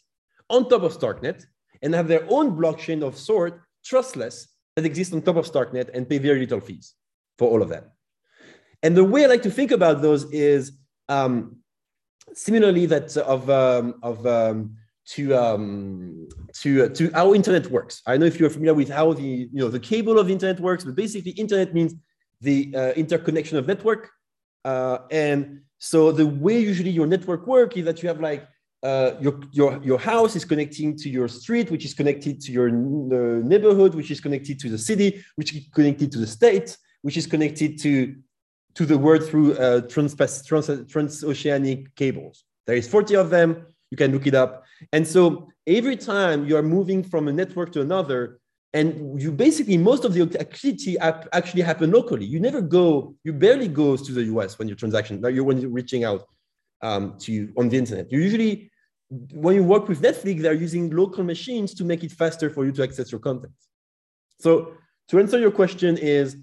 [0.49, 1.45] on top of StarkNet
[1.83, 6.09] and have their own blockchain of sort, trustless, that exists on top of StarkNet and
[6.09, 6.95] pay very little fees
[7.39, 7.93] for all of that.
[8.83, 10.73] And the way I like to think about those is
[11.09, 11.57] um,
[12.35, 14.77] similarly that of um, of um,
[15.15, 16.29] to um,
[16.61, 18.03] to uh, to how internet works.
[18.07, 20.61] I know if you're familiar with how the you know the cable of the internet
[20.61, 21.95] works, but basically internet means
[22.41, 24.11] the uh, interconnection of network.
[24.65, 28.49] Uh, and so the way usually your network work is that you have like
[28.83, 32.71] uh, your, your, your house is connecting to your street, which is connected to your
[32.71, 37.27] neighborhood, which is connected to the city, which is connected to the state, which is
[37.27, 38.15] connected to
[38.75, 42.45] to the world through uh, trans, trans, transoceanic cables.
[42.67, 43.67] There is 40 of them.
[43.97, 44.65] You can look it up.
[44.93, 48.39] And so every time you are moving from a network to another,
[48.75, 52.27] and you basically most of the activity actually happen locally.
[52.27, 55.71] You never go, you barely go to the US when you're transaction, you're when you're
[55.71, 56.25] reaching out
[56.83, 58.13] um, to you on the internet.
[58.13, 58.71] You usually,
[59.33, 62.73] when you work with Netflix, they're using local machines to make it faster for you
[62.73, 63.55] to access your content.
[64.41, 64.51] So
[65.09, 66.37] to answer your question is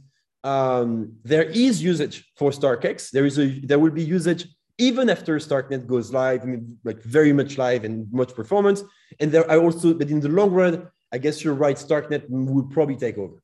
[0.44, 3.12] um, there is usage for StarkEx.
[3.12, 7.34] There is a there will be usage even after StarkNet goes live, I like very
[7.34, 8.84] much live and much performance.
[9.20, 12.64] And there are also, but in the long run, I guess you're right, StarkNet will
[12.64, 13.44] probably take over.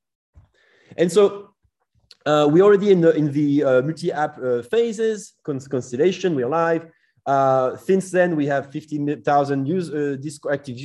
[0.98, 1.54] And so
[2.26, 6.88] uh, we already in the in the uh, multi-app uh, phases, Constellation, we're live.
[7.26, 10.78] Uh, since then, we have 50,000 use, uh, Discord, active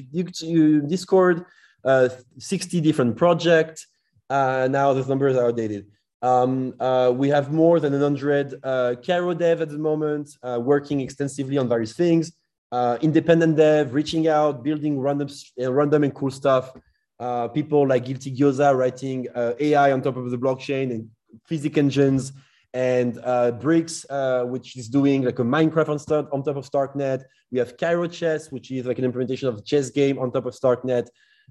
[0.88, 1.46] Discord,
[1.84, 3.86] uh, 60 different projects.
[4.28, 5.86] now the numbers are outdated.
[6.24, 11.02] Um, uh, we have more than 100 uh, Cairo dev at the moment, uh, working
[11.02, 12.32] extensively on various things.
[12.72, 15.28] Uh, independent dev, reaching out, building random,
[15.62, 16.72] uh, random and cool stuff.
[17.20, 21.10] Uh, people like Guilty Gyoza writing AI on top of the blockchain and
[21.44, 22.32] physics engines,
[22.72, 23.20] and
[23.60, 24.06] Bricks,
[24.46, 27.22] which is doing like a Minecraft on, start, on top of StarkNet.
[27.52, 30.54] We have Cairo Chess, which is like an implementation of chess game on top of
[30.54, 31.06] StarkNet.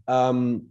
[0.07, 0.69] Um,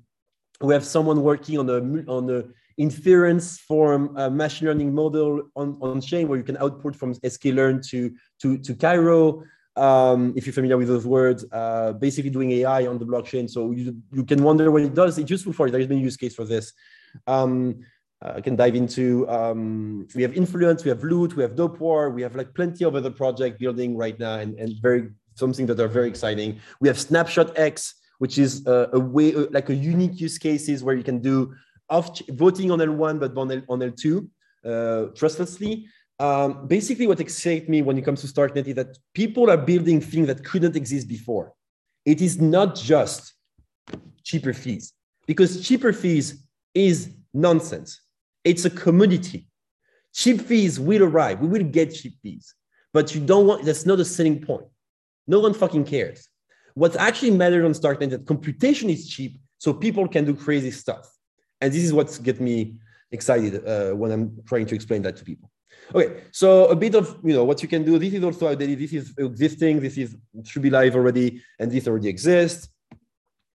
[0.61, 1.79] we have someone working on a
[2.11, 2.45] on a
[2.77, 7.87] inference form a machine learning model on, on chain where you can output from sklearn
[7.89, 9.43] to, to, to Cairo.
[9.75, 13.49] Um, if you're familiar with those words, uh, basically doing AI on the blockchain.
[13.49, 15.19] So you, you can wonder what it does.
[15.19, 15.71] It's useful for it.
[15.71, 16.73] There's been a use case for this.
[17.27, 17.81] Um,
[18.23, 21.81] uh, I can dive into, um, we have influence, we have loot, we have dope
[21.81, 25.67] war, we have like plenty of other project building right now and, and very, something
[25.67, 26.61] that are very exciting.
[26.81, 30.95] We have Snapshot X, which is uh, a way, like a unique use cases where
[30.95, 31.55] you can do
[31.93, 34.29] off voting on L1, but on, L, on L2
[34.65, 35.87] uh, trustlessly.
[36.19, 40.01] Um, basically, what excites me when it comes to Starknet is that people are building
[40.01, 41.53] things that couldn't exist before.
[42.05, 43.35] It is not just
[44.25, 44.93] cheaper fees,
[45.27, 48.01] because cheaper fees is nonsense.
[48.45, 49.47] It's a commodity.
[50.15, 51.41] Cheap fees will arrive.
[51.41, 52.55] We will get cheap fees,
[52.93, 53.65] but you don't want.
[53.65, 54.67] That's not a selling point.
[55.27, 56.29] No one fucking cares.
[56.75, 60.71] What actually matters on Starknet is that computation is cheap, so people can do crazy
[60.71, 61.07] stuff.
[61.63, 62.75] And this is what gets me
[63.13, 65.49] excited uh, when I'm trying to explain that to people.
[65.95, 67.99] Okay, so a bit of you know what you can do.
[67.99, 68.79] This is also outdated.
[68.79, 69.81] This is existing.
[69.81, 72.69] This is should be live already, and this already exists.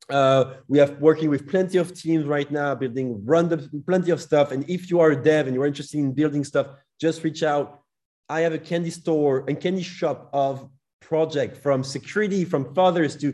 [0.08, 4.52] Uh, we have working with plenty of teams right now, building random plenty of stuff.
[4.52, 6.68] And if you are a dev and you're interested in building stuff,
[7.00, 7.82] just reach out.
[8.28, 10.68] I have a candy store and candy shop of
[11.00, 13.32] project from security, from fuzzers to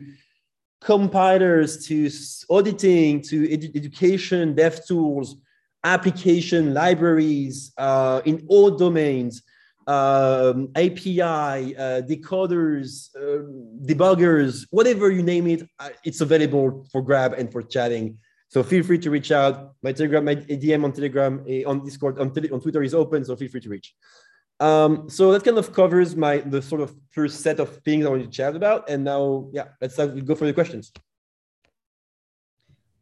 [0.83, 2.11] compilers to
[2.51, 5.37] auditing to edu- education, dev tools,
[5.85, 9.43] application libraries uh, in all domains,
[9.87, 13.43] um, API, uh, decoders, uh,
[13.85, 18.19] debuggers, whatever you name it, uh, it's available for grab and for chatting.
[18.49, 19.75] So feel free to reach out.
[19.83, 23.35] My Telegram, my DM on Telegram, eh, on Discord, on, on Twitter is open, so
[23.35, 23.95] feel free to reach.
[24.61, 28.11] Um, so that kind of covers my the sort of first set of things I
[28.11, 28.89] want to chat about.
[28.89, 30.93] And now, yeah, let's go for the questions.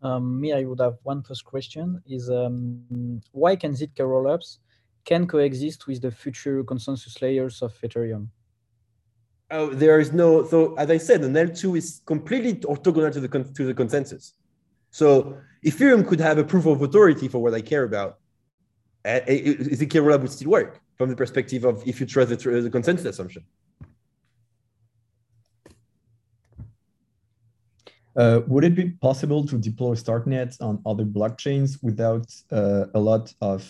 [0.02, 4.58] Um, me, I would have one first question is um, why can Zk rollups
[5.04, 8.28] can coexist with the future consensus layers of Ethereum?
[9.50, 13.28] Oh, there is no, so as I said, an L2 is completely orthogonal to the,
[13.28, 14.34] to the consensus.
[14.90, 15.36] So
[15.66, 18.18] Ethereum could have a proof of authority for what I care about.
[19.04, 23.06] Zk rollup would still work from the perspective of if you trust the, the consensus
[23.06, 23.42] assumption.
[28.14, 33.32] Uh, would it be possible to deploy Starknet on other blockchains without uh, a lot
[33.40, 33.60] of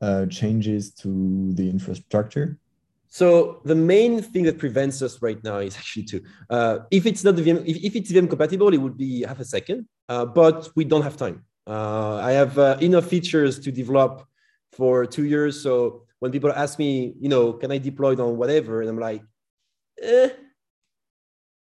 [0.00, 2.56] uh, changes to the infrastructure?
[3.10, 7.22] So the main thing that prevents us right now is actually to, uh, if it's
[7.22, 10.24] not the VM, if, if, it's VM compatible, it would be half a second, uh,
[10.24, 11.44] but we don't have time.
[11.66, 14.26] Uh, I have enough features to develop
[14.72, 15.62] for two years.
[15.62, 18.80] So when people ask me, you know, can I deploy it on whatever?
[18.80, 19.22] And I'm like,
[20.00, 20.30] eh.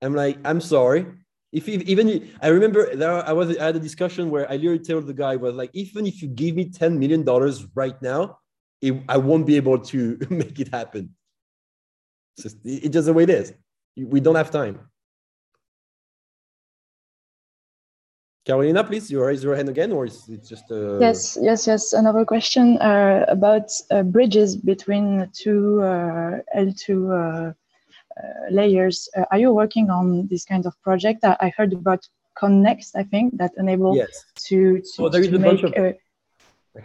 [0.00, 1.04] I'm like, I'm sorry
[1.52, 4.80] if, if even I remember there I was I had a discussion where I literally
[4.80, 8.38] told the guy was like even if you give me 10 million dollars right now
[8.82, 11.14] it, I won't be able to make it happen
[12.36, 13.54] it's just it's just the way it is
[13.96, 14.80] we don't have time
[18.48, 20.98] Carolina, please, you raise your hand again, or is it just uh...
[20.98, 21.92] Yes, yes, yes.
[21.92, 27.52] Another question uh, about uh, bridges between two uh, L2 uh,
[28.50, 29.06] layers.
[29.14, 31.24] Uh, are you working on this kind of project?
[31.24, 32.08] I, I heard about
[32.38, 34.24] Connext, I think, that enable yes.
[34.46, 35.94] to, to, so there is to a make, bunch of,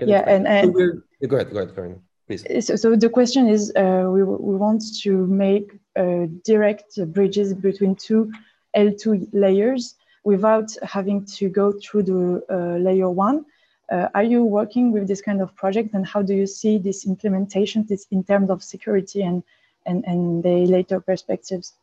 [0.05, 2.43] yeah, and, and so go ahead, go ahead, Karen, please.
[2.67, 7.95] So, so the question is, uh, we, we want to make uh, direct bridges between
[7.95, 8.33] two
[8.75, 13.45] L2 layers without having to go through the uh, layer one.
[13.91, 17.05] Uh, are you working with this kind of project and how do you see this
[17.05, 19.43] implementation this in terms of security and
[19.85, 21.73] and, and the later perspectives?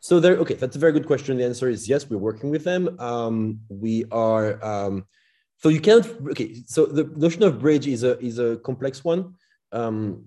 [0.00, 1.36] So there, okay, that's a very good question.
[1.36, 2.98] The answer is yes, we're working with them.
[2.98, 5.06] Um, we are, um,
[5.58, 9.34] so you can't, okay, so the notion of bridge is a, is a complex one.
[9.70, 10.24] Um,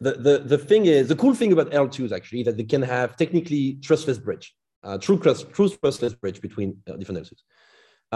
[0.00, 3.16] the, the, the thing is, the cool thing about L2s actually that they can have
[3.16, 7.42] technically trustless bridge, uh, true, trust, true trustless bridge between uh, different L2s.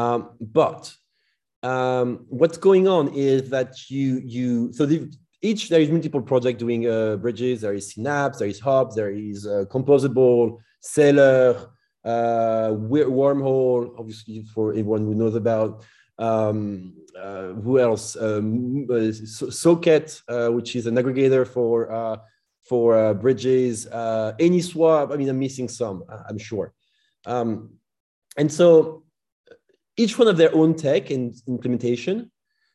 [0.01, 0.95] Um, but
[1.63, 6.59] um, what's going on is that you, you so the, each there is multiple projects
[6.59, 7.61] doing uh, bridges.
[7.61, 11.71] There is Synapse, there is Hub, there is uh, Composable, Celer,
[12.05, 15.85] uh, Wormhole, obviously for everyone who knows about.
[16.19, 18.17] Um, uh, who else?
[18.17, 19.13] Um, uh,
[19.51, 22.21] Socket, uh, which is an aggregator for
[22.65, 23.87] uh, for bridges.
[23.87, 25.13] AnySwap.
[25.13, 26.05] I mean, I'm missing some.
[26.29, 26.73] I'm sure.
[27.27, 27.71] Um,
[28.37, 29.05] and so
[29.97, 32.31] each one of their own tech and implementation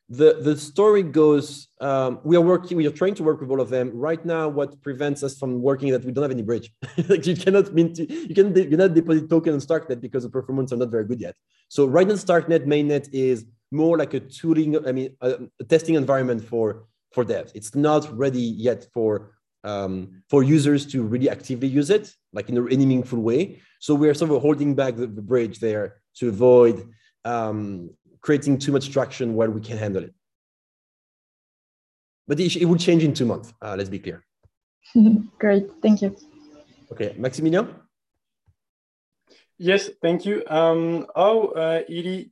[0.08, 3.60] the the story goes um, we are working we are trying to work with all
[3.60, 6.72] of them right now what prevents us from working that we don't have any bridge
[7.08, 10.72] like you cannot mint you can you cannot deposit token on starknet because the performance
[10.72, 11.36] are not very good yet
[11.68, 15.94] so right now starknet mainnet is more like a tooling i mean a, a testing
[15.94, 19.32] environment for for devs it's not ready yet for
[19.64, 23.60] um, for users to really actively use it, like in any meaningful way.
[23.80, 26.88] So we're sort of holding back the, the bridge there to avoid
[27.24, 27.90] um,
[28.20, 30.14] creating too much traction where we can handle it.
[32.26, 34.24] But it, it will change in two months, uh, let's be clear.
[35.38, 36.16] Great, thank you.
[36.92, 37.74] Okay, Maximilian?
[39.58, 40.44] Yes, thank you.
[40.46, 42.30] Um, how uh, easy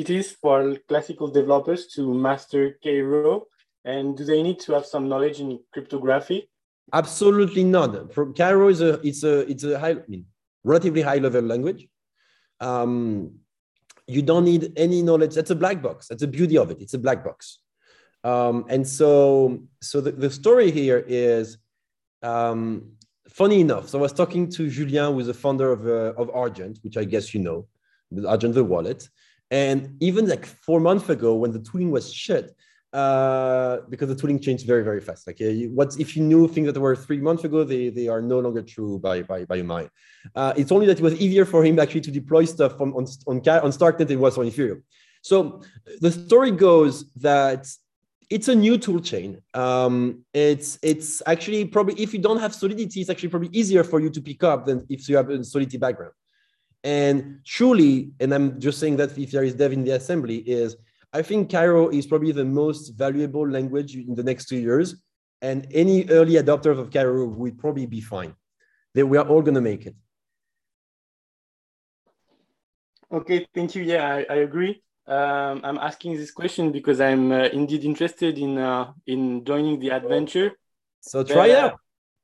[0.00, 3.46] it is for classical developers to master Cairo,
[3.84, 6.50] and do they need to have some knowledge in cryptography?
[6.92, 8.12] Absolutely not.
[8.14, 10.26] For Cairo is a it's a it's a high, I mean,
[10.64, 11.88] relatively high level language.
[12.60, 13.40] Um,
[14.06, 15.34] you don't need any knowledge.
[15.34, 16.08] That's a black box.
[16.08, 16.78] That's the beauty of it.
[16.80, 17.58] It's a black box.
[18.22, 21.58] Um, and so so the, the story here is
[22.22, 22.96] um,
[23.28, 26.30] funny enough, so I was talking to Julien, who is the founder of, uh, of
[26.30, 27.66] Argent, which I guess you know,
[28.26, 29.08] Argent the wallet.
[29.50, 32.56] And even like four months ago, when the tooling was shit,
[32.96, 35.26] uh, because the tooling changed very, very fast.
[35.26, 38.22] Like, uh, what if you knew things that were three months ago, they, they are
[38.22, 39.90] no longer true by by by mine.
[40.34, 43.04] Uh, it's only that it was easier for him actually to deploy stuff on on
[43.30, 44.80] on, on Starknet than it was on Ethereum.
[45.20, 45.62] So
[46.00, 47.62] the story goes that
[48.30, 49.42] it's a new tool chain.
[49.52, 54.00] Um, it's it's actually probably if you don't have Solidity, it's actually probably easier for
[54.00, 56.14] you to pick up than if you have a Solidity background.
[56.82, 60.76] And truly, and I'm just saying that if there is dev in the assembly, is
[61.16, 64.96] I think Cairo is probably the most valuable language in the next two years.
[65.40, 68.34] And any early adopters of Cairo will probably be fine.
[68.94, 69.96] That we are all gonna make it.
[73.10, 73.82] Okay, thank you.
[73.82, 74.82] Yeah, I, I agree.
[75.06, 79.90] Um, I'm asking this question because I'm uh, indeed interested in uh, in joining the
[79.90, 80.52] adventure.
[81.00, 81.78] So try it out.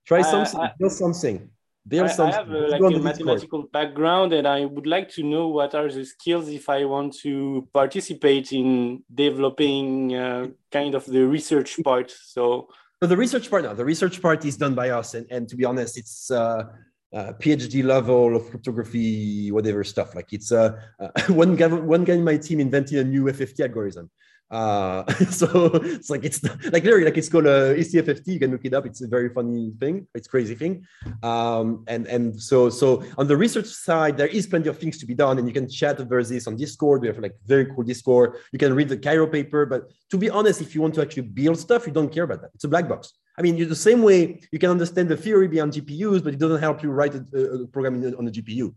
[0.05, 0.61] Try something.
[0.79, 1.49] build something.
[1.87, 2.29] Build I.
[2.29, 5.91] I have uh, like a mathematical background, and I would like to know what are
[5.91, 12.11] the skills if I want to participate in developing uh, kind of the research part.
[12.11, 12.69] So.
[13.03, 15.57] So the research part now, the research part is done by us, and, and to
[15.57, 16.67] be honest, it's uh,
[17.13, 20.15] uh, PhD level of cryptography, whatever stuff.
[20.15, 23.61] Like it's uh, uh, one guy, one guy in my team invented a new FFT
[23.61, 24.09] algorithm.
[24.53, 28.27] Uh, so it's like it's like literally like it's called a ECFFT.
[28.27, 28.85] You can look it up.
[28.85, 30.07] It's a very funny thing.
[30.15, 30.87] It's crazy thing.
[31.23, 35.07] Um, and and so so on the research side, there is plenty of things to
[35.07, 37.01] be done, and you can chat over this on Discord.
[37.01, 38.37] We have like very cool Discord.
[38.53, 39.65] You can read the Cairo paper.
[39.65, 42.43] But to be honest, if you want to actually build stuff, you don't care about
[42.43, 42.51] that.
[42.55, 43.15] It's a black box.
[43.39, 46.61] I mean, the same way you can understand the theory behind GPUs, but it doesn't
[46.61, 47.25] help you write a,
[47.63, 48.75] a program on the GPU.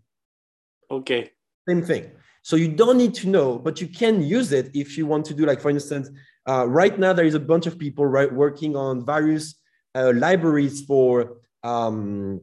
[0.89, 1.31] Okay.
[1.67, 2.11] Same thing.
[2.45, 5.33] So you don't need to know, but you can use it if you want to
[5.33, 6.11] do, like, for instance,
[6.47, 9.55] uh, right now there is a bunch of people right, working on various
[9.95, 12.39] uh, libraries for um,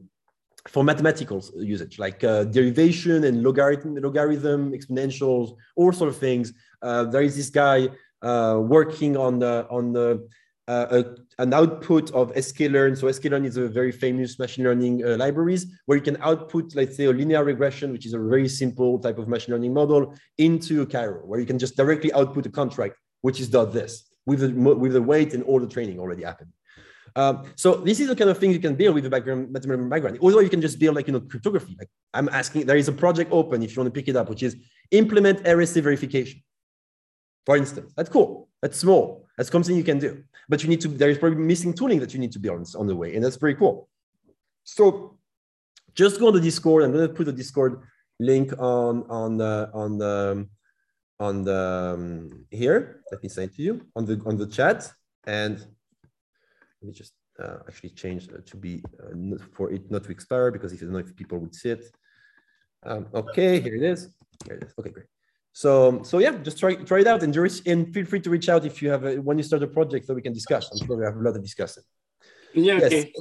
[0.67, 6.51] for mathematical usage, like uh, derivation and logarithm, logarithm, exponentials, all sort of things.
[6.81, 7.87] Uh, there is this guy
[8.21, 10.27] uh, working on the on the
[10.67, 12.97] uh, a, an output of sklearn.
[12.97, 16.95] So sklearn is a very famous machine learning uh, libraries where you can output, let's
[16.95, 20.85] say, a linear regression, which is a very simple type of machine learning model, into
[20.85, 24.49] Cairo, where you can just directly output a contract, which is dot this with the
[24.53, 26.51] with the weight and all the training already happened.
[27.15, 29.87] Um, so this is the kind of thing you can build with the background, mathematical
[29.89, 30.17] background.
[30.21, 31.75] Although you can just build like you know cryptography.
[31.77, 34.29] Like I'm asking, there is a project open if you want to pick it up,
[34.29, 34.55] which is
[34.91, 36.41] implement RSA verification.
[37.45, 38.49] For instance, that's cool.
[38.61, 39.27] That's small.
[39.37, 40.23] That's something you can do.
[40.49, 42.87] But you need to, there is probably missing tooling that you need to build on
[42.87, 43.15] the way.
[43.15, 43.89] And that's pretty cool.
[44.63, 45.17] So
[45.95, 46.83] just go on the Discord.
[46.83, 47.81] I'm going to put the Discord
[48.19, 50.47] link on, on the, on the,
[51.19, 53.03] on the, um, here.
[53.11, 54.91] Let me send to you on the, on the chat.
[55.25, 60.11] And let me just uh, actually change uh, to be uh, for it not to
[60.11, 61.85] expire because if you don't know if people would see it.
[62.85, 64.09] Um, okay, here it is.
[64.45, 64.73] Here it is.
[64.77, 65.05] Okay, great.
[65.53, 67.35] So, so yeah, just try try it out and,
[67.67, 70.07] and feel free to reach out if you have a, when you start a project
[70.07, 70.69] so we can discuss.
[70.71, 71.77] I'm sure we have a lot to discuss.
[72.55, 72.79] Yeah.
[72.79, 72.85] Yes.
[72.85, 73.13] Okay.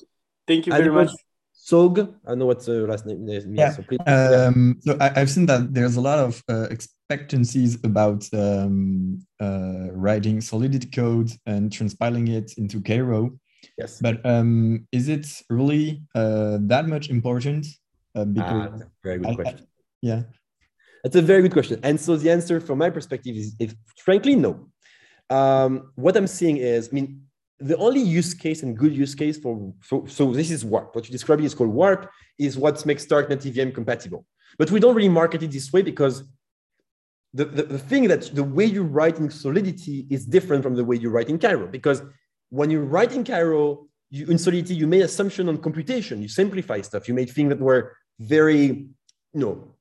[0.48, 1.10] Thank you very much.
[1.54, 3.46] Sog, I know what the last name is.
[3.48, 3.70] Yeah.
[3.70, 8.28] So, please, um, so I, have seen that there's a lot of uh, expectancies about
[8.32, 13.38] um, uh, writing Solidity code and transpiling it into Cairo.
[13.78, 14.00] Yes.
[14.00, 17.66] But um, is it really uh, that much important?
[18.14, 19.60] Uh, because ah, very good question.
[19.60, 19.66] I,
[20.02, 20.22] yeah.
[21.02, 21.80] That's a very good question.
[21.82, 24.68] And so the answer from my perspective is, is frankly, no.
[25.30, 27.22] Um, what I'm seeing is, I mean,
[27.58, 30.94] the only use case and good use case for, so, so this is Warp.
[30.94, 34.26] What you described is called Warp, is what makes Starknet EVM compatible.
[34.58, 36.24] But we don't really market it this way because
[37.34, 40.84] the, the, the thing that the way you write in Solidity is different from the
[40.84, 41.66] way you write in Cairo.
[41.66, 42.02] Because
[42.50, 46.20] when you write in Cairo, you, in Solidity, you made assumption on computation.
[46.20, 47.08] You simplify stuff.
[47.08, 49.71] You made things that were very, you know,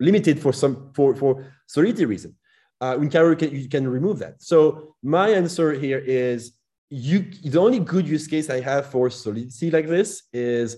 [0.00, 2.34] limited for some for for solidity reason.
[2.80, 4.40] Uh, in Cairo, you can, you can remove that.
[4.40, 6.52] So my answer here is
[6.90, 10.76] you the only good use case I have for solidity like this is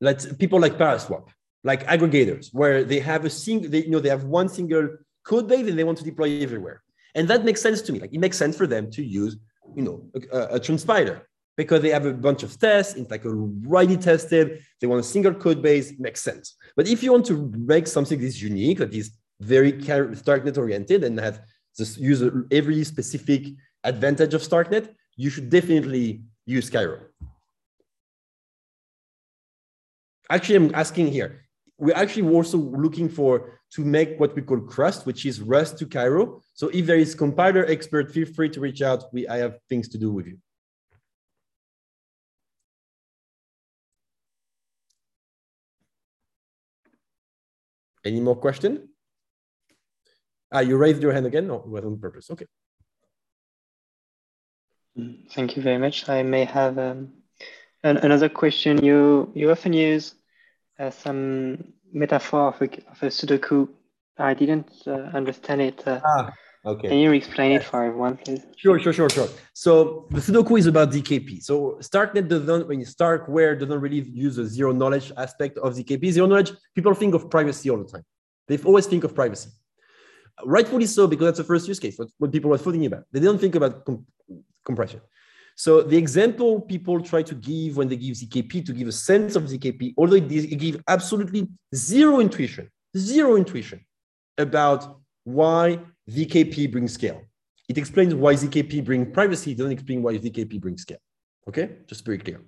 [0.00, 1.28] let's people like Paraswap,
[1.64, 4.88] like aggregators, where they have a single, they, you know, they have one single
[5.24, 6.82] code base and they want to deploy everywhere.
[7.14, 8.00] And that makes sense to me.
[8.00, 9.36] Like it makes sense for them to use,
[9.76, 11.22] you know, a, a transpiler
[11.56, 12.94] because they have a bunch of tests.
[12.94, 14.62] It's like already tested.
[14.80, 15.98] They want a single code base.
[15.98, 16.56] Makes sense.
[16.76, 21.04] But if you want to make something that is unique, that is very Starknet oriented
[21.04, 21.38] and has
[21.76, 23.46] just use every specific
[23.82, 27.00] advantage of Starknet, you should definitely use Cairo.
[30.30, 31.44] Actually, I'm asking here.
[31.78, 35.86] We're actually also looking for to make what we call crust, which is Rust to
[35.86, 36.40] Cairo.
[36.54, 39.12] So if there is compiler expert, feel free to reach out.
[39.12, 40.38] We, I have things to do with you.
[48.04, 48.88] Any more question?
[50.52, 51.46] Ah, you raised your hand again?
[51.46, 52.30] No, it was on purpose.
[52.30, 52.46] Okay.
[55.30, 56.08] Thank you very much.
[56.08, 57.12] I may have um,
[57.82, 58.84] an, another question.
[58.84, 60.14] You you often use
[60.78, 63.68] uh, some metaphor of a, of a Sudoku.
[64.16, 65.82] I didn't uh, understand it.
[65.86, 66.32] Uh, ah,
[66.64, 66.88] okay.
[66.88, 68.42] Can you explain it for everyone, please?
[68.56, 69.28] Sure, sure, sure, sure.
[69.52, 71.42] So the Sudoku is about ZKP.
[71.42, 76.10] So Starknet doesn't, when you Starkware doesn't really use the zero knowledge aspect of ZKP.
[76.10, 78.04] Zero knowledge, people think of privacy all the time.
[78.48, 79.50] They always think of privacy.
[80.44, 83.04] Rightfully so, because that's the first use case, what, people are thinking about.
[83.12, 83.86] They don't think about
[84.64, 85.00] compression.
[85.56, 89.36] So the example people try to give when they give ZKP to give a sense
[89.36, 93.84] of ZKP, although it give absolutely zero intuition, zero intuition
[94.36, 95.78] about why
[96.10, 97.22] ZKP brings scale.
[97.68, 99.52] It explains why ZKP brings privacy.
[99.52, 100.98] It doesn't explain why ZKP brings scale.
[101.48, 102.42] Okay, just very clear.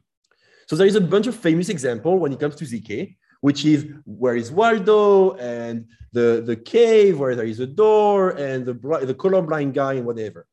[0.68, 3.86] So there is a bunch of famous example when it comes to ZK, which is
[4.04, 9.14] where is Waldo and the, the cave where there is a door and the, the
[9.14, 10.46] colorblind guy and whatever.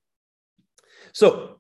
[1.14, 1.60] So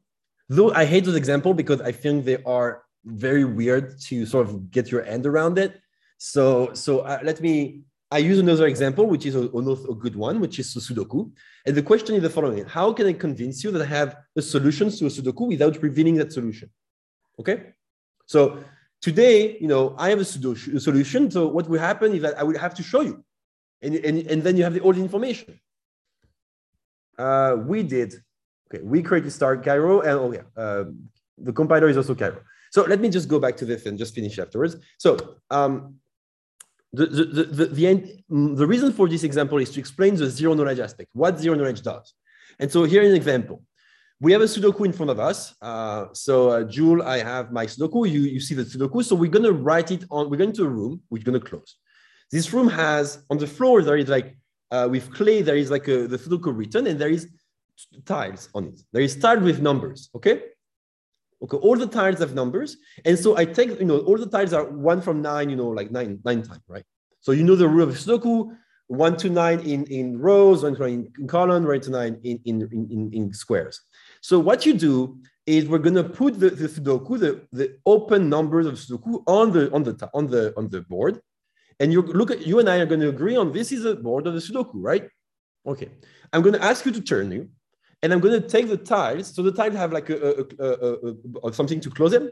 [0.49, 4.71] Though I hate those examples because I think they are very weird to sort of
[4.71, 5.79] get your hand around it.
[6.17, 7.81] So, so uh, let me,
[8.13, 9.45] I use another example, which is a,
[9.93, 11.31] a good one, which is Sudoku.
[11.65, 14.41] And the question is the following, how can I convince you that I have a
[14.41, 16.69] solution to a Sudoku without revealing that solution?
[17.39, 17.57] Okay.
[18.25, 18.39] So
[19.01, 21.31] today, you know, I have a solution.
[21.31, 23.23] So what will happen is that I will have to show you.
[23.81, 25.59] And, and, and then you have the, all the information.
[27.17, 28.23] Uh, we did
[28.73, 30.85] Okay, we created Stark Cairo, and oh yeah, uh,
[31.37, 32.41] the compiler is also Cairo.
[32.71, 34.77] So let me just go back to this and just finish afterwards.
[34.97, 35.95] So um,
[36.93, 40.53] the, the, the, the, end, the reason for this example is to explain the zero
[40.53, 42.13] knowledge aspect, what zero knowledge does.
[42.59, 43.63] And so here an example.
[44.19, 45.55] We have a Sudoku in front of us.
[45.61, 49.03] Uh, so uh, Jules, I have my Sudoku, you, you see the Sudoku.
[49.03, 51.75] So we're gonna write it on, we're going to a room, we're gonna close.
[52.31, 54.37] This room has, on the floor, there is like,
[54.71, 57.27] uh, with clay, there is like a, the Sudoku written and there is
[58.05, 58.79] tiles on it.
[58.91, 60.43] There is tile with numbers, okay?
[61.43, 62.77] Okay, all the tiles have numbers.
[63.03, 65.67] And so I take, you know, all the tiles are one from nine, you know,
[65.67, 66.85] like nine, nine times, right?
[67.19, 68.55] So you know the rule of Sudoku,
[68.87, 72.39] one to nine in, in rows, one to nine in column, right to nine in,
[72.45, 73.81] in, in, in squares.
[74.21, 78.65] So what you do is we're gonna put the, the Sudoku, the, the open numbers
[78.65, 81.19] of Sudoku on the on the on the on the board.
[81.79, 83.95] And you look at you and I are going to agree on this is a
[83.95, 85.09] board of the Sudoku, right?
[85.65, 85.89] Okay.
[86.31, 87.49] I'm going to ask you to turn you
[88.03, 89.33] and I'm going to take the tiles.
[89.33, 92.29] So the tiles have like a, a, a, something to close them,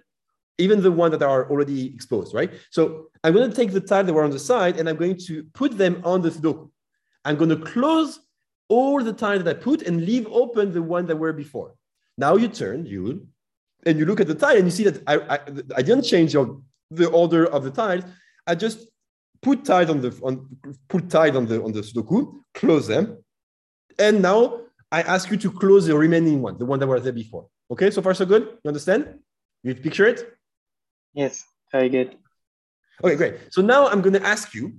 [0.57, 2.51] even the one that are already exposed, right?
[2.69, 5.17] So I'm going to take the tiles that were on the side and I'm going
[5.27, 6.69] to put them on the Sudoku.
[7.23, 8.19] I'm going to close
[8.67, 11.73] all the tiles that I put and leave open the one that were before.
[12.17, 13.27] Now you turn, you,
[13.85, 15.39] and you look at the tile and you see that I, I,
[15.77, 16.61] I didn't change your,
[16.91, 18.03] the order of the tiles.
[18.45, 18.87] I just
[19.41, 20.47] put tiles on the on
[20.87, 23.23] put tiles on the on the Sudoku, close them,
[23.97, 24.61] and now
[24.91, 27.47] I ask you to close the remaining one, the one that was there before.
[27.71, 28.43] Okay, so far so good?
[28.63, 29.19] You understand?
[29.63, 30.37] You picture it?
[31.13, 32.17] Yes, very good.
[33.03, 33.35] Okay, great.
[33.51, 34.73] So now I'm going to ask you.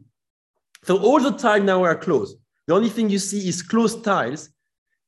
[0.85, 2.37] So all the tiles now are closed.
[2.67, 4.51] The only thing you see is closed tiles,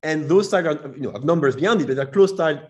[0.02, 2.60] and those tiles are, you know, have numbers beyond it, but they're closed tiles.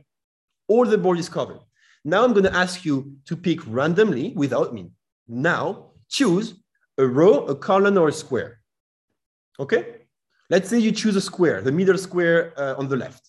[0.69, 1.61] All the board is covered.
[2.05, 4.91] Now I'm going to ask you to pick randomly without me.
[5.29, 6.55] Now choose
[6.99, 8.61] a row, a column, or a square.
[9.59, 10.04] Okay?
[10.55, 13.29] Let's say you choose a square, the middle square uh, on the left.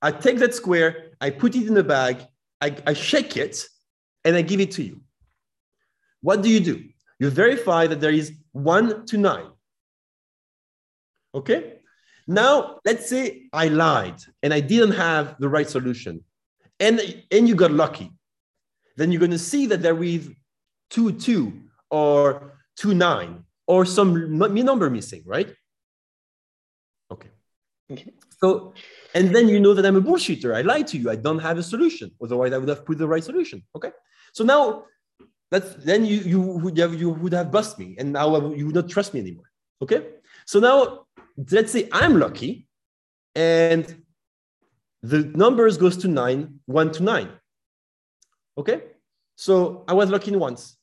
[0.00, 2.18] I take that square, I put it in a bag,
[2.60, 3.66] I, I shake it,
[4.24, 5.00] and I give it to you.
[6.20, 6.84] What do you do?
[7.18, 9.50] You verify that there is one to nine.
[11.34, 11.80] Okay?
[12.28, 16.22] Now, let's say I lied and I didn't have the right solution,
[16.78, 17.00] and,
[17.32, 18.12] and you got lucky.
[18.96, 20.30] Then you're going to see that there is
[20.88, 25.52] two, two, or two, nine, or some number missing, right?
[28.40, 28.72] So,
[29.14, 30.54] and then you know that I'm a bullshitter.
[30.54, 31.10] I lied to you.
[31.10, 32.10] I don't have a solution.
[32.22, 33.62] Otherwise, I would have put the right solution.
[33.76, 33.92] Okay.
[34.32, 34.84] So now
[35.50, 38.74] that's then you you would have you would have bust me, and now you would
[38.74, 39.50] not trust me anymore.
[39.82, 40.06] Okay.
[40.46, 41.06] So now
[41.50, 42.66] let's say I'm lucky,
[43.34, 43.84] and
[45.02, 47.30] the numbers goes to nine, one to nine.
[48.56, 48.82] Okay.
[49.36, 50.76] So I was lucky once.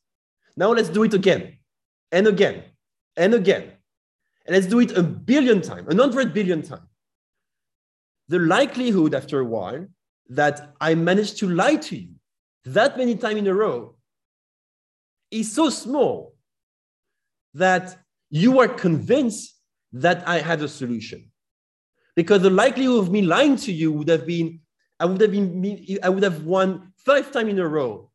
[0.57, 1.57] Now let's do it again,
[2.11, 2.63] and again,
[3.15, 3.71] and again,
[4.45, 6.89] and let's do it a billion times, a hundred billion times.
[8.29, 9.87] The likelihood after a while
[10.29, 12.15] that I managed to lie to you
[12.65, 13.95] that many times in a row
[15.31, 16.35] is so small
[17.53, 17.97] that
[18.29, 19.55] you are convinced
[19.93, 21.31] that I had a solution.
[22.15, 24.59] Because the likelihood of me lying to you would have been,
[24.99, 28.11] I would have been, I would have won five times in a row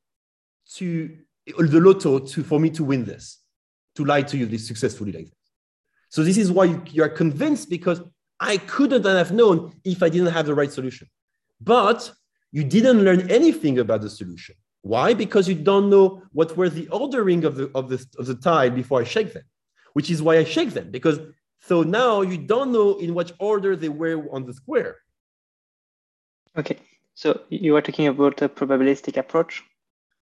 [0.74, 3.38] to the lotto to for me to win this,
[3.96, 5.34] to lie to you this successfully like this.
[6.08, 8.02] So this is why you, you are convinced because
[8.42, 11.08] I couldn't have known if I didn't have the right solution.
[11.60, 12.12] But
[12.50, 14.56] you didn't learn anything about the solution.
[14.82, 15.14] Why?
[15.14, 18.70] Because you don't know what were the ordering of the of the of the tile
[18.70, 19.44] before I shake them,
[19.92, 20.90] which is why I shake them.
[20.90, 21.20] Because
[21.60, 24.96] so now you don't know in which order they were on the square.
[26.58, 26.78] Okay.
[27.14, 29.62] So you are talking about a probabilistic approach?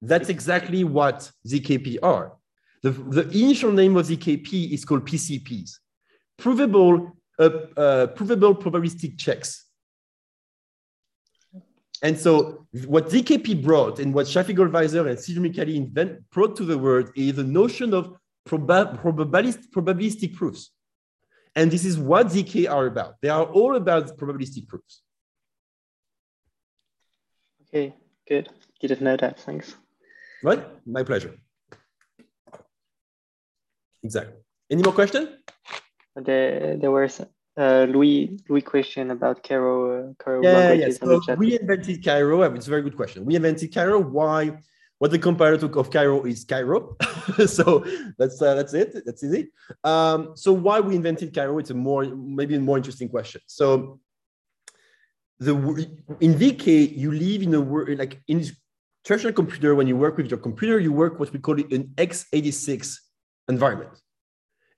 [0.01, 2.33] That's exactly what ZKP are.
[2.81, 5.77] The, the initial name of ZKP is called PCPs,
[6.37, 9.65] provable, uh, uh, provable probabilistic checks.
[12.01, 16.77] And so what ZKP brought and what Shafi Goldwasser and Micali invent, brought to the
[16.77, 18.13] world is the notion of
[18.45, 20.71] proba probabilist, probabilistic proofs.
[21.55, 23.15] And this is what ZK are about.
[23.21, 25.01] They are all about probabilistic proofs.
[27.69, 27.95] Okay,
[28.27, 28.49] good.
[28.81, 29.39] Didn't know that.
[29.39, 29.75] Thanks.
[30.43, 30.61] Right?
[30.85, 31.35] My pleasure.
[34.03, 34.35] Exactly.
[34.69, 35.42] Any more question?
[36.15, 37.21] There, there was
[37.57, 40.09] uh, Louis Louis question about Cairo.
[40.09, 41.07] Uh, Cairo yeah, languages yeah.
[41.07, 42.41] the So we invented Cairo.
[42.53, 43.25] It's a very good question.
[43.25, 43.99] We invented Cairo.
[43.99, 44.57] Why?
[44.99, 46.95] What the comparator of Cairo is Cairo.
[47.45, 47.85] so
[48.17, 49.05] that's uh, that's it.
[49.05, 49.51] That's easy.
[49.83, 51.57] Um, so why we invented Cairo?
[51.57, 53.41] It's a more maybe a more interesting question.
[53.47, 53.99] So
[55.39, 55.53] the
[56.21, 58.45] in VK you live in a world like in
[59.03, 61.91] traditional computer when you work with your computer you work what we call it an
[61.97, 62.95] x86
[63.49, 64.02] environment.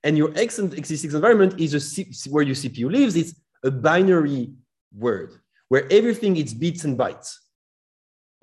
[0.05, 3.15] And your x86 environment is a where your CPU lives.
[3.15, 3.33] It's
[3.63, 4.53] a binary
[4.95, 5.33] word
[5.69, 7.35] where everything is bits and bytes.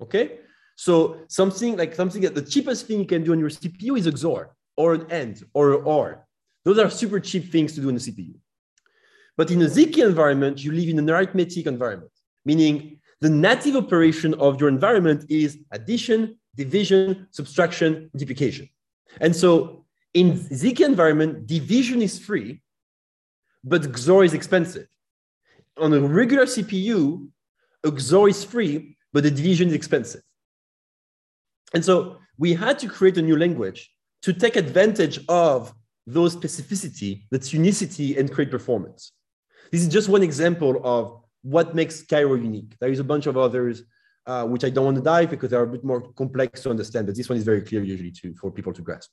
[0.01, 0.39] Okay,
[0.75, 4.07] so something like something that the cheapest thing you can do on your CPU is
[4.07, 6.27] a XOR or an AND or an OR.
[6.65, 8.35] Those are super cheap things to do in the CPU.
[9.37, 12.11] But in a ZK environment, you live in an arithmetic environment,
[12.43, 18.67] meaning the native operation of your environment is addition, division, subtraction, multiplication.
[19.21, 19.82] And so
[20.13, 22.61] in ZK environment, division is free,
[23.63, 24.87] but XOR is expensive.
[25.77, 27.27] On a regular CPU,
[27.83, 30.21] a XOR is free, but the division is expensive.
[31.73, 33.91] And so we had to create a new language
[34.21, 35.73] to take advantage of
[36.05, 39.13] those specificity, that's unicity, and create performance.
[39.71, 42.75] This is just one example of what makes Cairo unique.
[42.79, 43.83] There is a bunch of others
[44.25, 47.07] uh, which I don't want to dive because they're a bit more complex to understand,
[47.07, 49.09] but this one is very clear usually to, for people to grasp.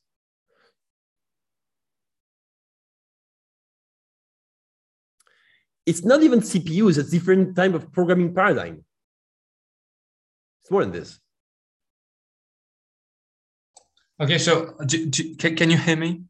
[5.87, 8.85] It's not even CPUs, it's different type of programming paradigm.
[10.62, 11.18] It's more than this.
[14.20, 16.22] Okay, so do, do, can, can you hear me?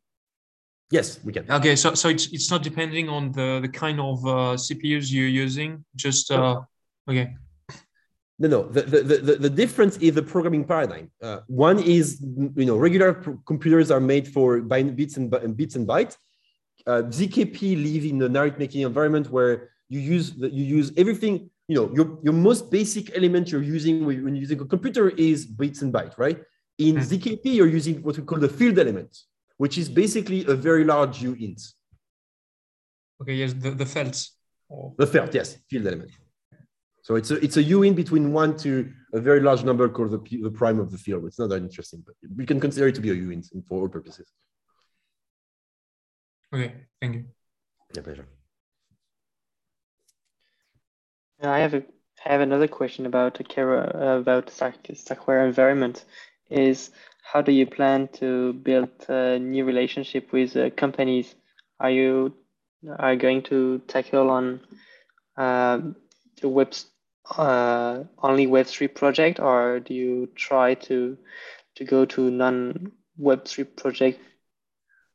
[0.92, 1.50] Yes, we can.
[1.50, 5.28] Okay, so so it's it's not depending on the the kind of uh, CPUs you're
[5.28, 5.84] using.
[5.96, 6.60] Just uh,
[7.08, 7.36] okay.
[8.40, 8.62] No, no.
[8.68, 11.10] The, the, the, the difference is the programming paradigm.
[11.22, 12.22] Uh, one is,
[12.56, 13.12] you know, regular
[13.46, 16.16] computers are made for bits and, and bits and bytes.
[16.86, 21.50] Uh, ZKP live in a narrative making environment where you use the, you use everything.
[21.68, 25.46] You know, your your most basic element you're using when you're using a computer is
[25.46, 26.38] bits and bytes, right?
[26.78, 27.02] In Hmm.
[27.02, 29.16] ZKP, you're using what we call the field element,
[29.58, 31.60] which is basically a very large uint.
[33.22, 34.20] Okay, yes, the the felts.
[34.68, 36.10] Or- The felt, yes, field element.
[37.02, 38.70] So it's a it's a uint between one to
[39.14, 41.24] a very large number called the, the prime of the field.
[41.26, 43.88] It's not that interesting, but we can consider it to be a uint for all
[43.88, 44.28] purposes.
[46.52, 47.24] Okay, thank you.
[47.94, 48.26] My pleasure.
[51.42, 51.82] I have a
[52.24, 56.04] I have another question about the Cairo uh, about Stark, Starkware environment.
[56.50, 56.90] Is
[57.22, 61.34] how do you plan to build a new relationship with uh, companies?
[61.78, 62.34] Are you
[62.98, 64.60] are going to tackle on
[65.36, 65.80] uh,
[66.42, 66.74] the web
[67.38, 71.16] uh, only Web three project, or do you try to
[71.76, 74.20] to go to non Web three project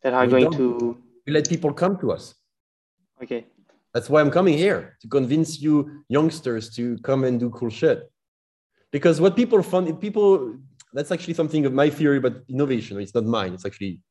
[0.01, 0.57] that are We going don't.
[0.57, 2.35] to We let people come to us.
[3.21, 3.45] okay
[3.93, 8.11] That's why I'm coming here to convince you youngsters to come and do cool shit.
[8.91, 10.57] Because what people find, people,
[10.93, 12.99] that's actually something of my theory about innovation.
[12.99, 13.53] It's not mine.
[13.53, 14.01] It's actually,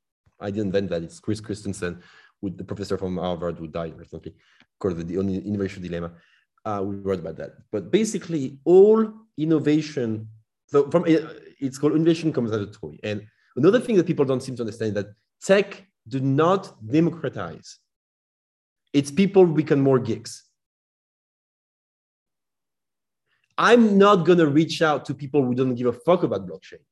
[0.41, 1.03] I didn't invent that.
[1.03, 2.03] It's Chris Christensen,
[2.43, 4.35] with the professor from Harvard who died recently,
[4.79, 5.19] called the
[5.51, 6.13] innovation dilemma.
[6.65, 7.53] Uh, we wrote about that.
[7.71, 8.99] But basically, all
[9.37, 10.29] innovation,
[10.67, 12.99] so from it's called innovation comes as a toy.
[13.03, 17.79] And another thing that people don't seem to understand is that tech do not democratize.
[18.93, 20.45] It's people who become more geeks.
[23.57, 26.83] I'm not going to reach out to people who don't give a fuck about blockchain.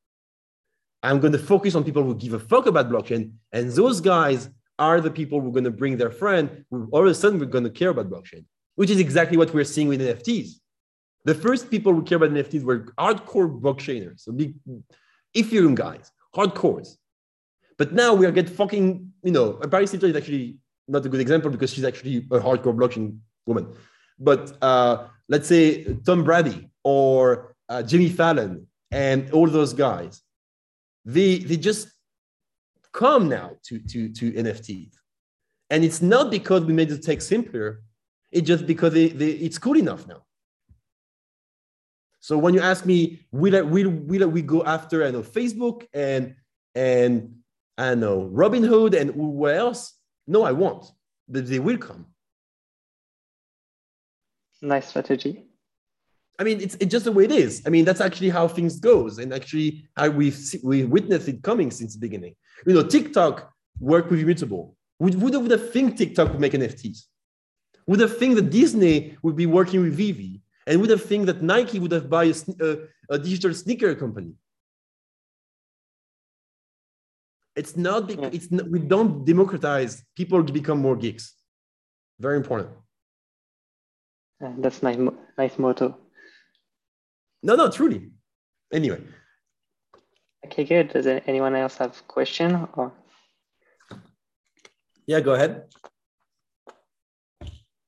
[1.03, 3.33] I'm going to focus on people who give a fuck about blockchain.
[3.51, 4.49] And those guys
[4.79, 7.39] are the people who are going to bring their friend who all of a sudden
[7.39, 8.45] we're going to care about blockchain,
[8.77, 10.55] which is exactly what we're seeing with NFTs.
[11.25, 14.55] The first people who care about NFTs were hardcore blockchainers, so big
[15.37, 16.97] Ethereum guys, hardcores.
[17.83, 20.57] But now we are getting fucking, you know, Paris Hilton is actually
[20.87, 23.75] not a good example because she's actually a hardcore blockchain woman.
[24.21, 30.23] But uh, let's say Tom Brady or uh, Jimmy Fallon and all those guys,
[31.05, 31.89] they they just
[32.93, 34.93] come now to to to NFTs,
[35.69, 37.83] and it's not because we made the tech simpler.
[38.31, 40.23] It's just because they, they, it's cool enough now.
[42.21, 45.89] So when you ask me, will I, will, will we go after I know Facebook
[45.93, 46.37] and
[46.77, 47.42] and
[47.79, 49.95] I know Robinhood and who else?
[50.27, 50.85] No, I won't.
[51.29, 52.07] But they will come.
[54.61, 55.45] Nice strategy.
[56.39, 57.63] I mean, it's, it's just the way it is.
[57.67, 61.71] I mean, that's actually how things goes, and actually how we've we witnessed it coming
[61.71, 62.35] since the beginning.
[62.67, 64.77] You know, TikTok worked with Immutable.
[64.99, 67.05] Would would have, would have think TikTok would make NFTs?
[67.87, 71.43] Would have think that Disney would be working with VeVe, and would have think that
[71.43, 72.77] Nike would have buy a, a, uh,
[73.11, 74.33] a digital sneaker company.
[77.55, 80.03] It's not because it's not, we don't democratize.
[80.17, 81.35] People become more geeks.
[82.19, 82.71] Very important.
[84.59, 84.99] That's nice,
[85.39, 85.97] nice motto.
[87.43, 88.11] No, no, truly.
[88.73, 89.01] Anyway.
[90.47, 90.89] Okay, good.
[90.89, 92.93] Does anyone else have a question or?
[95.07, 95.65] Yeah, go ahead.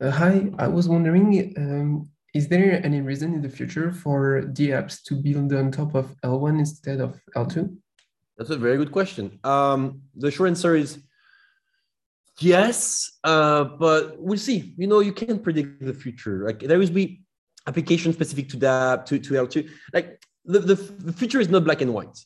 [0.00, 5.02] Uh, hi, I was wondering, um, is there any reason in the future for dApps
[5.04, 7.76] to build on top of L1 instead of L2?
[8.37, 9.39] That's a very good question.
[9.45, 10.99] Um, the short answer is
[12.41, 14.74] yes, uh, but we'll see.
[14.76, 16.45] You know, you can't predict the future.
[16.45, 17.22] Like there will be
[17.66, 19.68] application specific to that, to, to L2.
[19.93, 22.18] Like the, the, the future is not black and white.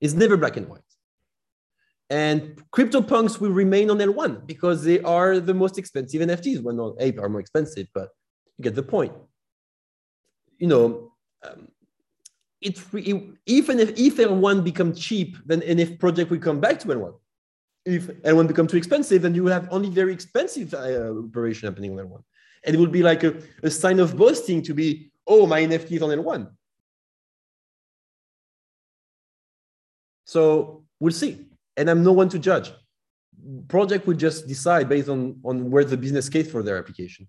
[0.00, 0.80] It's never black and white.
[2.08, 6.60] And CryptoPunks will remain on L1 because they are the most expensive NFTs.
[6.60, 8.08] Well, not Ape are more expensive, but
[8.58, 9.12] you get the point.
[10.58, 11.12] You know,
[11.48, 11.68] um,
[12.60, 12.78] it,
[13.46, 16.88] if and if, if L1 become cheap, then and if project will come back to
[16.88, 17.14] L1.
[17.86, 21.98] If L1 become too expensive, then you will have only very expensive uh, operation happening
[21.98, 22.22] on L1.
[22.64, 25.92] And it will be like a, a sign of boasting to be, oh, my NFT
[25.92, 26.50] is on L1.
[30.26, 31.46] So we'll see.
[31.78, 32.70] And I'm no one to judge.
[33.68, 37.26] Project will just decide based on, on where the business case for their application.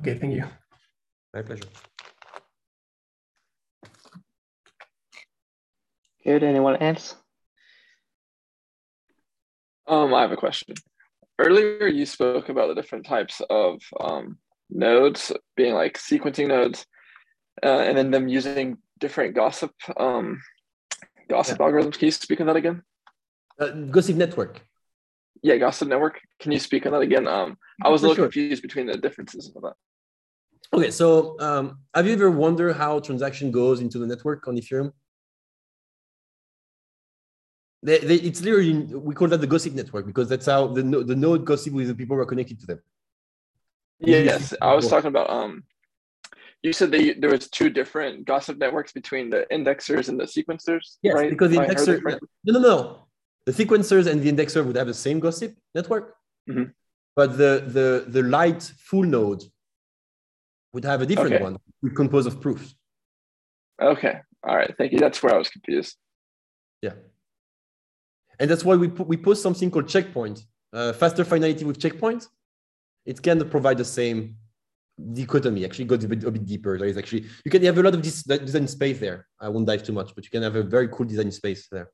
[0.00, 0.44] Okay, thank you.
[1.32, 1.64] My pleasure.
[6.24, 6.42] Good.
[6.42, 7.16] Anyone else?
[9.86, 10.74] Um, I have a question.
[11.38, 16.84] Earlier, you spoke about the different types of um, nodes being like sequencing nodes,
[17.62, 20.40] uh, and then them using different gossip um,
[21.28, 21.66] gossip yeah.
[21.66, 21.98] algorithms.
[21.98, 22.82] Can you speak on that again?
[23.58, 24.60] Uh, gossip network.
[25.42, 26.20] Yeah, gossip network.
[26.38, 27.26] Can you speak on that again?
[27.26, 28.26] Um, I was For a little sure.
[28.26, 29.74] confused between the differences of that.
[30.72, 34.92] Okay, so um, have you ever wondered how transaction goes into the network on Ethereum?
[37.82, 41.16] They, they, it's literally we call that the gossip network because that's how the the
[41.16, 42.82] node gossip with the people who are connected to them.
[43.98, 45.30] Yeah, yes, I was talking about.
[45.30, 45.64] Um,
[46.62, 50.98] you said that there was two different gossip networks between the indexers and the sequencers.
[51.02, 51.30] Yes, right?
[51.30, 52.02] because the indexer.
[52.44, 53.06] No, no, no.
[53.46, 56.14] The sequencers and the indexer would have the same gossip network,
[56.48, 56.64] mm-hmm.
[57.16, 59.42] but the the the light full node
[60.72, 61.42] would have a different okay.
[61.42, 61.58] one
[61.94, 62.74] composed of proofs.
[63.80, 64.20] Okay.
[64.46, 64.74] All right.
[64.76, 64.98] Thank you.
[64.98, 65.96] That's where I was confused.
[66.82, 66.92] Yeah.
[68.38, 72.26] And that's why we put, we post something called checkpoint, uh, faster finality with checkpoint.
[73.04, 74.36] It can provide the same
[75.12, 75.64] dichotomy.
[75.64, 76.78] Actually, goes a bit, a bit deeper.
[76.78, 79.26] There is actually you can have a lot of this design space there.
[79.40, 81.90] I won't dive too much, but you can have a very cool design space there.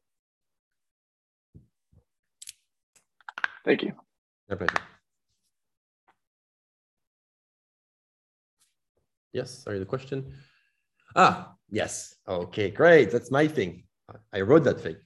[3.65, 3.93] Thank you.
[4.49, 4.79] My pleasure.
[9.33, 10.33] Yes, sorry, the question.
[11.15, 12.17] Ah, yes.
[12.29, 13.11] Okay, great.
[13.11, 13.85] That's my thing.
[14.33, 14.97] I wrote that thing.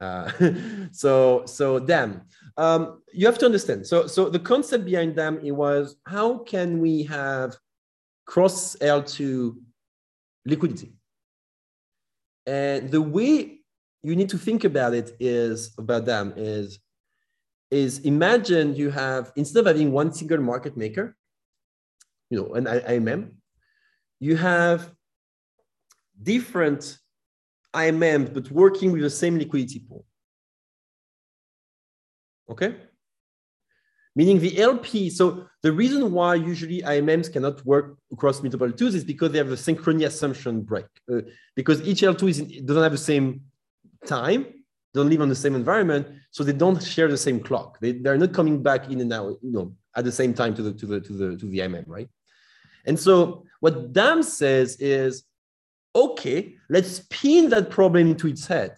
[0.00, 0.30] Uh,
[0.92, 2.22] so so DAM.
[2.56, 3.86] Um, you have to understand.
[3.86, 7.56] So so the concept behind DAM it was how can we have
[8.26, 9.56] cross L2
[10.46, 10.94] liquidity?
[12.46, 13.60] And the way
[14.02, 16.78] you need to think about it is about DAM is
[17.70, 21.16] is imagine you have instead of having one single market maker,
[22.30, 23.32] you know, an AMM,
[24.20, 24.90] you have
[26.22, 26.98] different
[27.74, 30.04] AMMs, but working with the same liquidity pool.
[32.50, 32.76] Okay?
[34.16, 39.04] Meaning the LP, so the reason why usually AMMs cannot work across multiple L2s is
[39.04, 40.86] because they have a synchrony assumption break.
[41.12, 41.20] Uh,
[41.54, 43.42] because each L2 is, doesn't have the same
[44.06, 44.46] time,
[44.94, 47.78] don't live on the same environment, so they don't share the same clock.
[47.80, 50.62] They, they're not coming back in and out, you know, at the same time to
[50.62, 52.08] the to the to the to the AMM, right?
[52.86, 55.24] And so what DAM says is
[55.94, 58.76] okay, let's pin that problem into its head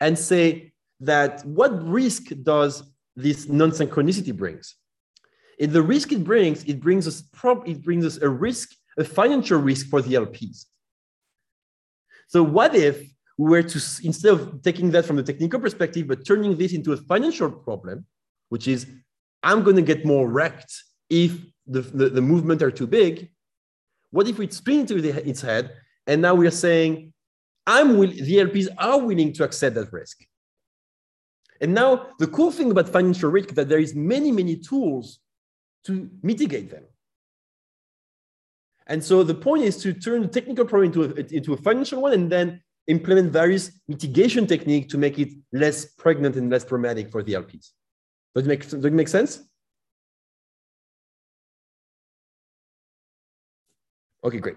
[0.00, 2.82] and say that what risk does
[3.16, 4.76] this non-synchronicity brings?
[5.58, 9.04] In the risk it brings, it brings us prob- it brings us a risk, a
[9.04, 10.66] financial risk for the LPs.
[12.28, 13.00] So what if
[13.38, 16.92] we were to instead of taking that from the technical perspective, but turning this into
[16.92, 18.06] a financial problem,
[18.48, 18.86] which is
[19.42, 20.72] I'm going to get more wrecked
[21.10, 23.30] if the, the, the movement are too big.
[24.14, 25.72] What if we spin into the, its head
[26.06, 27.12] and now we're saying,
[27.66, 30.24] I'm will, the LPs are willing to accept that risk.
[31.60, 35.18] And now the cool thing about financial risk that there is many, many tools
[35.86, 36.84] to mitigate them.
[38.86, 42.00] And so the point is to turn the technical problem into a, into a financial
[42.00, 47.10] one and then implement various mitigation technique to make it less pregnant and less traumatic
[47.10, 47.70] for the LPs.
[48.36, 49.42] Does it make, does it make sense?
[54.24, 54.56] Okay, great.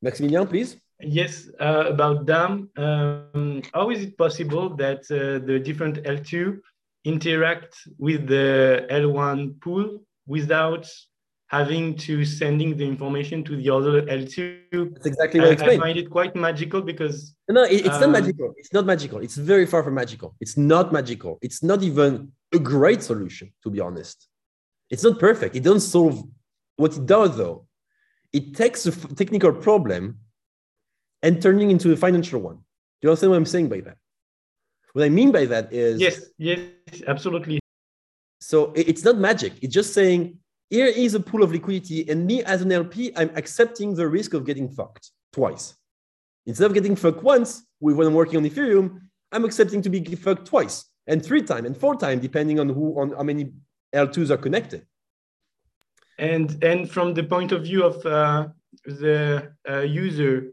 [0.00, 0.76] Maximilian, please.
[1.00, 6.60] Yes, uh, about DAM, um, how is it possible that uh, the different L2
[7.04, 10.88] interact with the L1 pool without
[11.48, 14.94] having to sending the information to the other L2?
[14.94, 15.82] That's exactly what I, I explained.
[15.82, 17.34] I find it quite magical because...
[17.48, 18.54] No, it, it's um, not magical.
[18.56, 19.18] It's not magical.
[19.18, 20.36] It's very far from magical.
[20.40, 21.38] It's not magical.
[21.42, 24.28] It's not even a great solution, to be honest.
[24.94, 25.56] It's not perfect.
[25.56, 26.22] It doesn't solve
[26.76, 27.66] what it does, though
[28.32, 30.18] it takes a technical problem
[31.22, 32.56] and turning into a financial one.
[32.56, 33.96] Do you understand what I'm saying by that?
[34.92, 36.60] What I mean by that is yes, yes,
[37.08, 37.58] absolutely.
[38.40, 39.52] So it's not magic.
[39.62, 40.38] It's just saying
[40.70, 44.32] here is a pool of liquidity, and me as an LP, I'm accepting the risk
[44.34, 45.74] of getting fucked twice.
[46.46, 49.00] Instead of getting fucked once, with when I'm working on Ethereum,
[49.32, 53.00] I'm accepting to be fucked twice and three times and four times, depending on who
[53.00, 53.52] on how many
[53.94, 54.86] L2s are connected.
[56.18, 58.48] And and from the point of view of uh,
[58.84, 60.50] the uh, user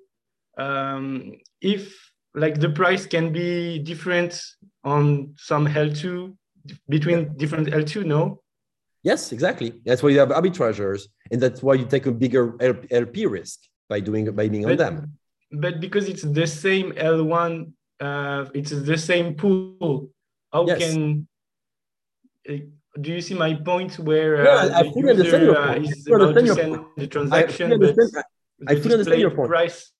[0.57, 4.41] um, if like the price can be different
[4.83, 6.35] on some l2
[6.89, 8.41] between different l2 no?
[9.03, 9.81] Yes exactly.
[9.85, 12.55] That's why you have arbitrageurs and that's why you take a bigger
[12.89, 15.17] lp risk by doing by being but, on them.
[15.51, 20.09] but because it's the same l1 uh, it's the same pool
[20.53, 20.79] how yes.
[20.79, 21.27] can
[22.99, 26.47] do you see my point where uh, I fully understand your uh, is about to
[26.53, 28.25] send the transaction, I fully understand,
[28.67, 29.49] I fully understand your point.
[29.49, 29.91] Price,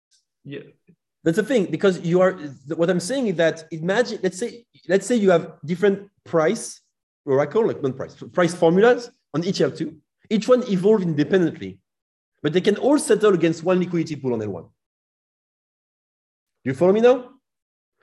[0.44, 0.60] yeah.
[1.24, 2.34] That's the thing because you are.
[2.76, 6.82] What I'm saying is that imagine, let's say, let's say you have different price
[7.26, 9.96] oracle, like non price, price formulas on each L2.
[10.30, 11.80] Each one evolve independently,
[12.42, 14.64] but they can all settle against one liquidity pool on L1.
[16.64, 17.30] Do you follow me now?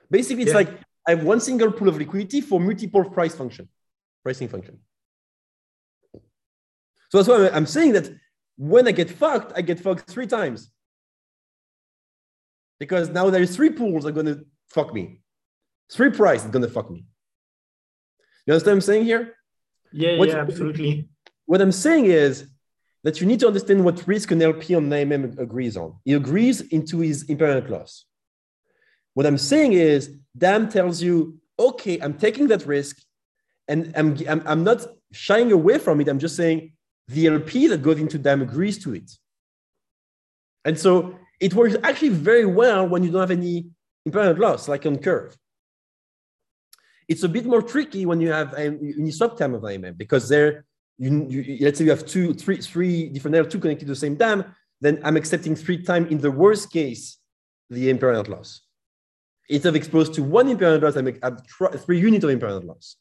[0.09, 0.57] Basically, it's yeah.
[0.57, 3.67] like I have one single pool of liquidity for multiple price function
[4.23, 4.79] pricing function.
[7.09, 8.09] So that's why I'm saying that
[8.57, 10.71] when I get fucked, I get fucked three times.
[12.79, 15.21] Because now there's three pools that are going to fuck me.
[15.91, 17.05] Three price is going to fuck me.
[18.45, 19.35] You understand what I'm saying here?
[19.91, 21.09] Yeah, what, yeah, absolutely.
[21.45, 22.47] What I'm saying is
[23.03, 25.95] that you need to understand what risk an LP on AMM agrees on.
[26.05, 28.05] He agrees into his impermanent loss.
[29.13, 33.01] What I'm saying is, DAM tells you, okay, I'm taking that risk
[33.69, 36.09] and I'm, I'm, I'm not shying away from it.
[36.09, 36.73] I'm just saying
[37.07, 39.09] the LP that goes into DAM agrees to it.
[40.65, 43.67] And so it works actually very well when you don't have any
[44.05, 45.37] impermanent loss, like on Curve.
[47.07, 50.65] It's a bit more tricky when you have um, swap time of AMM because there,
[50.97, 54.15] you, you, let's say you have two, three, three different L2 connected to the same
[54.15, 54.43] DAM,
[54.81, 57.17] then I'm accepting three times in the worst case
[57.69, 58.61] the impermanent loss.
[59.47, 62.97] Instead of exposed to one impermanent loss, I have three units of impermanent loss.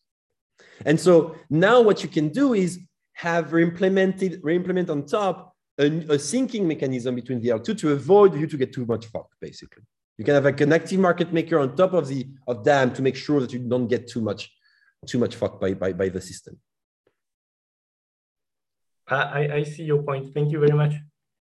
[0.84, 2.80] And so now what you can do is
[3.14, 8.46] have re-implemented, re-implement on top a, a syncing mechanism between the L2 to avoid you
[8.46, 9.82] to get too much fuck, basically.
[10.16, 13.02] You can have like an active market maker on top of the of DAM to
[13.02, 14.50] make sure that you don't get too much
[15.06, 16.58] too much fucked by by, by the system.
[19.06, 20.34] I, I see your point.
[20.34, 20.94] Thank you very much.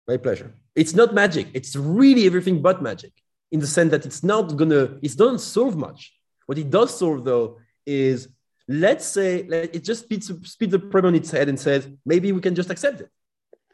[0.07, 0.53] My pleasure.
[0.75, 1.47] It's not magic.
[1.53, 3.11] It's really everything but magic
[3.51, 6.13] in the sense that it's not gonna, it doesn't solve much.
[6.45, 8.30] What it does solve though is
[8.68, 12.32] let's say let, it just speeds, speeds the problem on its head and says maybe
[12.32, 13.09] we can just accept it.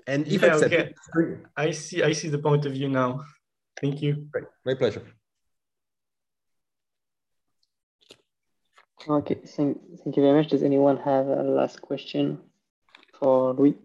[0.06, 0.94] And if Yeah, accept okay.
[1.16, 2.04] it, I see.
[2.04, 3.24] I see the point of view now.
[3.80, 4.28] Thank you.
[4.32, 4.46] great.
[4.66, 5.04] My pleasure.
[9.08, 10.50] Okay, thank, thank you very much.
[10.50, 12.40] Does anyone have a last question
[13.20, 13.76] for Louis?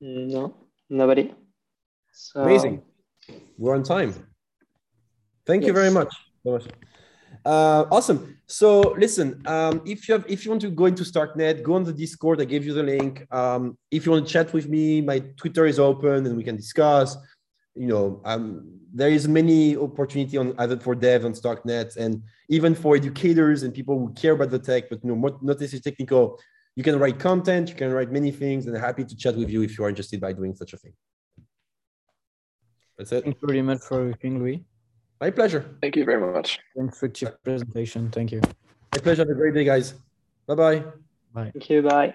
[0.00, 0.54] No,
[0.88, 1.34] nobody.
[2.12, 2.82] So, Amazing.
[3.58, 4.14] We're on time.
[5.46, 6.14] Thank you very much.
[6.46, 6.66] So much.
[7.44, 8.38] Uh, awesome.
[8.46, 11.84] So listen, um, if you have, if you want to go into StarkNet, go on
[11.84, 12.40] the Discord.
[12.40, 13.26] I gave you the link.
[13.30, 16.56] Um, if you want to chat with me, my Twitter is open and we can
[16.56, 17.16] discuss.
[17.74, 22.74] You know, um, there is many opportunity on either for dev on StarkNet and even
[22.74, 26.40] for educators and people who care about the tech, but you know, not necessarily technical.
[26.74, 27.68] You can write content.
[27.68, 30.20] You can write many things, and happy to chat with you if you are interested
[30.20, 30.94] by doing such a thing.
[32.96, 33.24] That's it.
[33.24, 34.64] Thank you very much for everything, Louis.
[35.20, 35.64] My pleasure.
[35.80, 36.58] Thank you very much.
[36.76, 38.10] Instructive presentation.
[38.10, 38.40] Thank you.
[38.92, 39.22] My pleasure.
[39.22, 39.94] Have a great day, guys.
[40.46, 40.84] Bye-bye.
[41.32, 41.50] bye.
[41.52, 41.82] Thank you.
[41.82, 42.14] Bye.